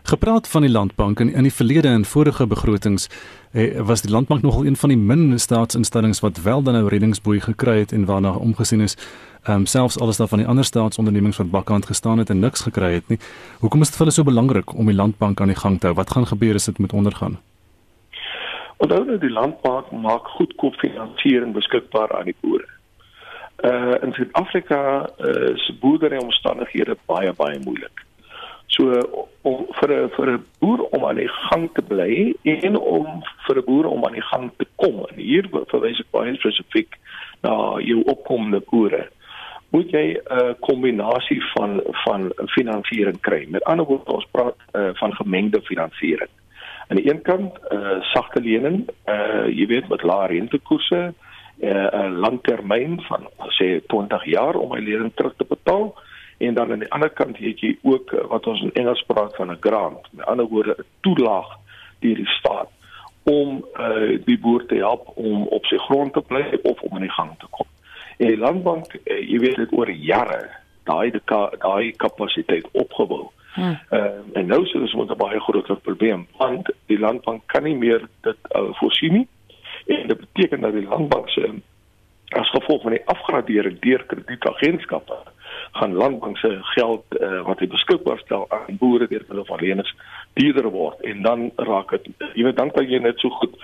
Gepraat 0.06 0.48
van 0.48 0.62
die 0.62 0.72
landbank 0.72 1.20
in 1.20 1.34
in 1.34 1.44
die 1.44 1.54
verlede 1.54 1.88
en 1.88 2.06
vorige 2.06 2.48
begrotings 2.48 3.10
eh, 3.52 3.82
was 3.82 4.02
die 4.02 4.12
landbank 4.12 4.42
nogal 4.42 4.66
een 4.66 4.76
van 4.76 4.90
die 4.90 4.98
min 4.98 5.40
staatsinstellings 5.40 6.20
wat 6.20 6.42
wel 6.42 6.62
dan 6.64 6.74
nou 6.74 6.88
reddingsboei 6.88 7.40
gekry 7.42 7.80
het 7.80 7.92
en 7.92 8.06
waarna 8.06 8.32
omgesien 8.32 8.82
is 8.82 8.98
ehm 9.44 9.56
um, 9.56 9.66
selfs 9.66 10.00
alles 10.00 10.18
daar 10.18 10.28
van 10.28 10.38
die 10.38 10.48
ander 10.48 10.64
staatsondernemings 10.66 11.38
wat 11.38 11.50
bakkant 11.52 11.86
gestaan 11.86 12.18
het 12.18 12.30
en 12.30 12.40
niks 12.40 12.62
gekry 12.62 12.94
het 12.94 13.08
nie. 13.08 13.20
Hoekom 13.60 13.82
is 13.82 13.88
dit 13.88 13.98
vir 13.98 14.06
hulle 14.06 14.16
so 14.16 14.24
belangrik 14.24 14.74
om 14.74 14.86
die 14.86 14.96
landbank 14.96 15.42
aan 15.42 15.54
die 15.54 15.62
gang 15.64 15.80
te 15.80 15.88
hou? 15.88 15.96
Wat 15.96 16.12
gaan 16.12 16.28
gebeur 16.28 16.54
as 16.54 16.66
dit 16.66 16.78
moet 16.78 16.94
ondergaan? 16.94 17.38
Onthou 18.78 19.06
dat 19.06 19.22
die 19.22 19.30
landbank 19.30 19.92
maak 19.92 20.28
goedkoop 20.28 20.76
finansiering 20.76 21.54
beskikbaar 21.54 22.18
aan 22.18 22.26
die 22.26 22.36
boere. 22.42 22.75
Uh 23.64 23.96
in 24.04 24.14
Suid-Afrika 24.14 25.10
uh, 25.20 25.54
is 25.54 25.72
boerdery 25.80 26.18
omstandighede 26.18 26.98
baie 27.06 27.34
baie 27.34 27.60
moeilik. 27.64 28.04
So 28.68 29.00
om 29.42 29.66
vir 29.80 29.92
'n 29.94 30.10
vir 30.16 30.30
'n 30.32 30.46
boer 30.60 30.82
om 30.92 31.06
aan 31.06 31.16
die 31.16 31.30
gang 31.48 31.70
te 31.74 31.82
bly 31.82 32.34
en 32.44 32.76
om 32.78 33.24
vir 33.48 33.58
'n 33.58 33.66
boer 33.66 33.86
om 33.86 34.06
aan 34.06 34.18
die 34.20 34.30
gang 34.32 34.52
te 34.58 34.66
kom. 34.76 35.06
En 35.10 35.16
hier 35.16 35.48
verwys 35.52 36.00
ek 36.00 36.12
baie 36.12 36.36
spesifiek 36.36 36.98
na 37.42 37.80
jou 37.80 38.04
opkomende 38.04 38.62
boere. 38.70 39.08
Moet 39.72 39.92
jy 39.92 40.20
'n 40.20 40.56
kombinasie 40.60 41.42
van 41.54 41.82
van 42.06 42.32
finansiering 42.58 43.20
kry. 43.22 43.46
Met 43.48 43.64
ander 43.64 43.86
woorde 43.86 44.12
ons 44.12 44.28
praat 44.32 44.58
uh, 44.74 44.90
van 44.94 45.16
gemengde 45.16 45.62
finansiering. 45.62 46.30
Aan 46.88 46.98
die 46.98 47.10
een 47.10 47.22
kant 47.22 47.54
uh 47.72 48.02
sagte 48.14 48.42
lening, 48.42 48.90
uh 49.08 49.48
jy 49.48 49.66
weet 49.68 49.88
met 49.88 50.04
lae 50.04 50.28
rentekoerse, 50.28 51.14
'n 51.60 51.68
uh, 51.68 52.20
langtermyn 52.20 53.02
van 53.02 53.28
sê 53.58 53.82
20 53.88 54.26
jaar 54.26 54.56
om 54.56 54.70
my 54.70 54.80
lening 54.80 55.12
terug 55.16 55.34
te 55.38 55.46
betaal 55.48 55.96
en 56.38 56.54
dan 56.54 56.72
aan 56.72 56.80
die 56.80 56.92
ander 56.92 57.10
kant 57.10 57.38
het 57.38 57.60
jy 57.60 57.78
ook 57.82 58.12
uh, 58.12 58.26
wat 58.28 58.48
ons 58.48 58.62
in 58.62 58.74
Engels 58.74 59.04
praat 59.08 59.36
van 59.36 59.52
'n 59.52 59.58
grant, 59.60 60.08
met 60.12 60.26
ander 60.26 60.46
woorde 60.46 60.76
'n 60.78 60.86
toelaag 61.02 61.48
deur 62.00 62.16
die 62.16 62.28
staat 62.40 62.70
om 63.24 63.66
uh, 63.80 64.20
die 64.26 64.40
boer 64.40 64.66
te 64.66 64.76
help 64.76 65.12
om 65.16 65.48
op 65.48 65.66
sy 65.66 65.78
grond 65.78 66.14
te 66.14 66.22
bly 66.22 66.60
of 66.64 66.82
om 66.82 66.94
aan 66.94 67.08
die 67.08 67.18
gang 67.18 67.32
te 67.40 67.48
kom. 67.50 67.66
En 68.18 68.28
die 68.28 68.38
landbank, 68.38 68.94
uh, 68.94 69.30
jy 69.30 69.40
weet 69.40 69.56
dit 69.56 69.74
oor 69.74 69.90
jare 69.90 70.50
daai 70.84 71.12
daai 71.60 71.92
kapasiteit 71.92 72.68
opgebou. 72.72 73.32
Hmm. 73.56 73.80
Uh, 73.90 74.20
en 74.34 74.46
nou 74.52 74.66
sien 74.66 74.82
ons 74.82 74.94
met 74.94 75.10
'n 75.10 75.18
baie 75.18 75.40
groot 75.40 75.82
probleem 75.82 76.28
want 76.38 76.70
die 76.86 77.00
landbank 77.00 77.42
kan 77.46 77.64
nie 77.64 77.76
meer 77.76 78.08
dit 78.22 78.38
uh, 78.56 78.62
voorsien 78.72 79.14
nie. 79.14 79.28
En 79.86 80.08
dit 80.08 80.20
beteken 80.20 80.62
dat 80.62 80.74
die 80.74 80.88
landbank 80.88 81.30
se 81.30 81.54
as 82.36 82.50
gevolg 82.50 82.82
van 82.82 82.92
die 82.92 83.06
afgradering 83.06 83.80
deur 83.80 84.06
kredietagentskappe 84.06 85.18
gaan 85.72 85.94
landbank 85.94 86.38
se 86.38 86.58
geld 86.62 87.04
uh, 87.20 87.42
wat 87.46 87.60
hy 87.60 87.68
beskikbaar 87.68 88.20
stel 88.24 88.46
aan 88.50 88.80
boere 88.80 89.08
deur 89.08 89.24
hulle 89.28 89.46
van 89.46 89.62
lenings 89.62 89.94
duurder 90.34 90.70
word 90.74 91.00
en 91.12 91.22
dan 91.22 91.52
raak 91.70 91.94
dit 91.96 92.10
jy 92.34 92.48
weet 92.48 92.58
dan 92.58 92.72
kan 92.76 92.90
jy 92.90 93.00
net 93.04 93.22
so 93.24 93.30
goed 93.40 93.56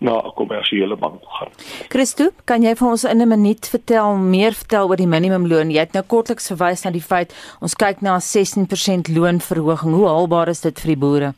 na 0.00 0.16
'n 0.16 0.32
kommersiële 0.34 0.96
bank 0.96 1.20
gaan. 1.22 1.48
Christo, 1.88 2.30
kan 2.44 2.62
jy 2.62 2.74
vir 2.74 2.88
ons 2.88 3.04
in 3.04 3.20
'n 3.20 3.28
minuut 3.28 3.68
vertel 3.68 4.16
meer 4.16 4.52
vertel 4.52 4.88
oor 4.88 4.96
die 4.96 5.06
minimumloon? 5.06 5.70
Jy 5.70 5.78
het 5.78 5.92
nou 5.92 6.04
kortliks 6.04 6.46
verwys 6.46 6.84
na 6.84 6.90
die 6.90 7.04
feit 7.04 7.34
ons 7.60 7.74
kyk 7.74 8.00
na 8.00 8.16
'n 8.16 8.20
16% 8.20 9.08
loonverhoging. 9.08 9.92
Hoe 9.92 10.08
haalbaar 10.08 10.48
is 10.48 10.60
dit 10.60 10.80
vir 10.80 10.88
die 10.88 11.00
boere? 11.00 11.34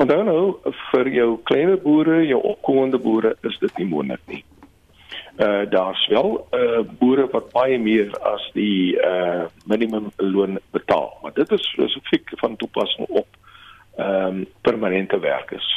Onthou 0.00 0.22
nou 0.24 0.42
vir 0.90 1.08
jou 1.12 1.32
kleiner 1.44 1.76
boere, 1.82 2.22
jou 2.24 2.38
opkomende 2.54 2.96
boere 2.98 3.34
is 3.44 3.58
dit 3.60 3.80
nie 3.82 3.88
moontlik 3.90 4.22
nie. 4.32 4.40
Uh 5.36 5.66
daar's 5.68 6.00
wel 6.08 6.38
uh 6.56 6.80
boere 7.02 7.26
wat 7.34 7.50
baie 7.52 7.76
meer 7.78 8.08
as 8.30 8.46
die 8.54 8.96
uh 8.96 9.44
minimumloon 9.68 10.56
betaal, 10.72 11.12
maar 11.22 11.34
dit 11.36 11.52
is 11.52 11.68
spesifiek 11.68 12.32
van 12.40 12.56
toepassing 12.56 13.08
op 13.08 13.28
ehm 14.00 14.40
um, 14.40 14.46
permanente 14.64 15.18
werkers. 15.20 15.68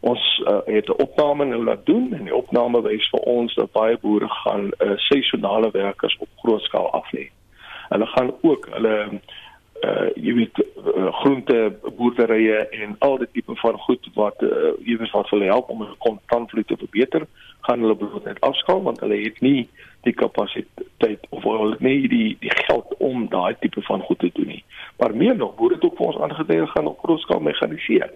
Ons 0.00 0.22
uh, 0.48 0.58
het 0.66 0.88
'n 0.88 1.02
opname 1.06 1.44
nou 1.44 1.64
laat 1.64 1.86
doen 1.86 2.14
en 2.14 2.24
die 2.24 2.34
opname 2.34 2.82
wys 2.82 3.06
vir 3.10 3.20
ons 3.20 3.54
dat 3.54 3.72
baie 3.72 3.98
boere 4.02 4.28
gaan 4.28 4.72
uh 4.82 4.96
seisonale 4.96 5.70
werkers 5.70 6.16
op 6.18 6.28
groot 6.42 6.62
skaal 6.62 6.90
aflê. 6.90 7.30
Hulle 7.88 8.06
gaan 8.06 8.34
ook 8.42 8.66
hulle 8.70 9.20
uh 9.88 10.08
jy 10.14 10.34
weet 10.34 10.58
uh, 10.60 11.12
groente 11.20 11.58
boerderye 11.96 12.58
en 12.82 12.96
al 13.06 13.18
die 13.18 13.28
tipe 13.32 13.54
van 13.62 13.78
goed 13.86 14.08
wat 14.14 14.42
uh, 14.42 14.72
jy 14.84 14.96
weet 15.00 15.14
wat 15.16 15.30
hulle 15.32 15.48
help 15.48 15.70
om 15.70 15.82
'n 15.82 15.96
kontantvloei 15.98 16.64
te 16.64 16.76
verbeter 16.76 17.26
gaan 17.60 17.80
hulle 17.80 17.96
bloot 17.96 18.24
net 18.24 18.40
afskaal 18.40 18.82
want 18.82 19.00
hulle 19.00 19.20
het 19.22 19.40
nie 19.40 19.68
die 20.02 20.12
kapasiteit 20.12 21.26
of 21.30 21.42
hulle 21.42 21.70
het 21.70 21.80
nie 21.80 22.08
die 22.08 22.36
die 22.40 22.54
geld 22.64 22.96
om 22.98 23.28
daai 23.28 23.54
tipe 23.60 23.82
van 23.82 24.00
goed 24.00 24.18
te 24.18 24.30
doen 24.32 24.46
nie. 24.46 24.64
Maar 24.98 25.16
meer 25.16 25.36
nog 25.36 25.54
boere 25.54 25.74
het 25.74 25.84
ook 25.84 25.96
vir 25.96 26.06
ons 26.06 26.20
aangedui 26.26 26.66
gaan 26.66 26.86
op 26.86 26.98
groot 27.04 27.20
skaal 27.20 27.40
mekaniseer 27.40 28.10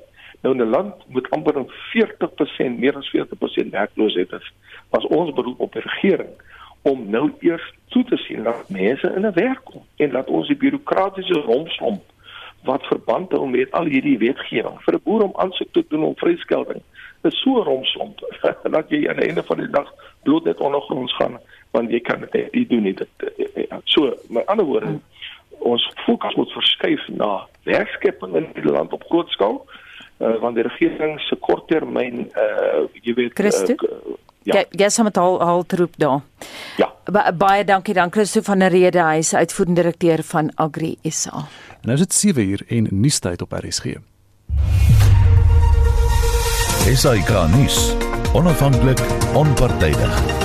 nou 0.44 0.54
in 0.54 0.62
'n 0.62 0.70
land 0.70 0.94
met 1.08 1.30
amper 1.30 1.64
40% 1.92 2.78
meer 2.78 2.96
as 2.96 3.08
40% 3.08 3.70
werkloosheid 3.70 4.32
is 4.32 4.52
was 4.90 5.06
ons 5.06 5.32
beroep 5.32 5.60
op 5.60 5.72
die 5.72 5.82
regering 5.82 6.28
om 6.84 7.04
nou 7.10 7.28
eers 7.40 7.64
toe 7.92 8.04
te 8.04 8.16
sien 8.16 8.42
dat 8.42 8.68
mense 8.68 9.12
in 9.16 9.26
'n 9.26 9.32
werk 9.34 9.64
kom 9.64 9.82
en 9.96 10.10
dat 10.10 10.28
ons 10.28 10.48
die 10.48 10.56
bureaukratiese 10.56 11.40
rompslomp 11.40 12.02
wat 12.64 12.86
verband 12.86 13.32
hou 13.32 13.48
met 13.48 13.72
al 13.72 13.84
hierdie 13.84 14.18
wetgewing 14.18 14.76
vir 14.84 14.94
'n 14.94 15.04
boer 15.04 15.22
om 15.22 15.36
aansoek 15.36 15.72
te 15.72 15.84
doen 15.88 16.04
om 16.04 16.16
vryskelding 16.16 16.82
is 17.22 17.40
so 17.40 17.62
rompslomp 17.62 18.20
dat 18.76 18.88
jy 18.88 19.08
aan 19.08 19.20
die 19.20 19.28
einde 19.28 19.42
van 19.42 19.56
die 19.62 19.70
dag 19.70 19.92
bloot 20.22 20.44
net 20.44 20.60
ondergronds 20.60 21.16
gaan 21.16 21.38
want 21.70 21.90
jy 21.90 22.00
kan 22.00 22.22
dit 22.30 22.52
nie 22.52 22.66
doen 22.70 22.82
nie. 22.86 22.94
Dit 22.94 23.08
ja, 23.54 23.80
so 23.84 24.12
met 24.28 24.46
ander 24.46 24.66
woorde 24.66 24.98
ons 25.64 25.86
fokus 26.04 26.34
moet 26.34 26.52
verskuif 26.52 27.08
na 27.08 27.46
werkskepping 27.64 28.36
in 28.36 28.46
die 28.54 28.70
land 28.70 28.92
op 28.92 29.04
groot 29.08 29.30
skaal 29.34 29.62
uh, 30.24 30.40
want 30.40 30.56
die 30.56 30.64
regering 30.66 31.18
se 31.28 31.36
korttermyn 31.36 32.24
uh, 32.32 32.84
jy 33.04 33.14
weet 33.20 33.44
uh, 33.44 33.84
Ja. 34.44 34.64
Ja, 34.70 34.88
sommer 34.92 35.12
al 35.12 35.40
al 35.40 35.62
troep 35.66 35.94
daar. 35.96 36.20
Ja. 36.76 36.90
Ba 37.04 37.32
baie 37.32 37.64
dankie 37.64 37.94
dan 37.94 38.12
Christo 38.12 38.40
van 38.44 38.58
der 38.58 38.70
Rede, 38.70 39.00
hy 39.00 39.22
is 39.22 39.34
uitvoerende 39.34 39.80
direkteur 39.80 40.22
van 40.22 40.50
Agri 40.54 40.96
SA. 41.02 41.46
En 41.80 41.88
nou 41.88 41.96
is 41.96 42.04
dit 42.04 42.12
7 42.12 42.48
uur 42.48 42.64
en 42.68 42.88
nuustyd 42.90 43.42
op 43.42 43.52
RSG. 43.52 43.96
SAK 46.94 47.30
nuus. 47.56 47.94
Onafhanklik, 48.34 49.00
onpartydig. 49.34 50.43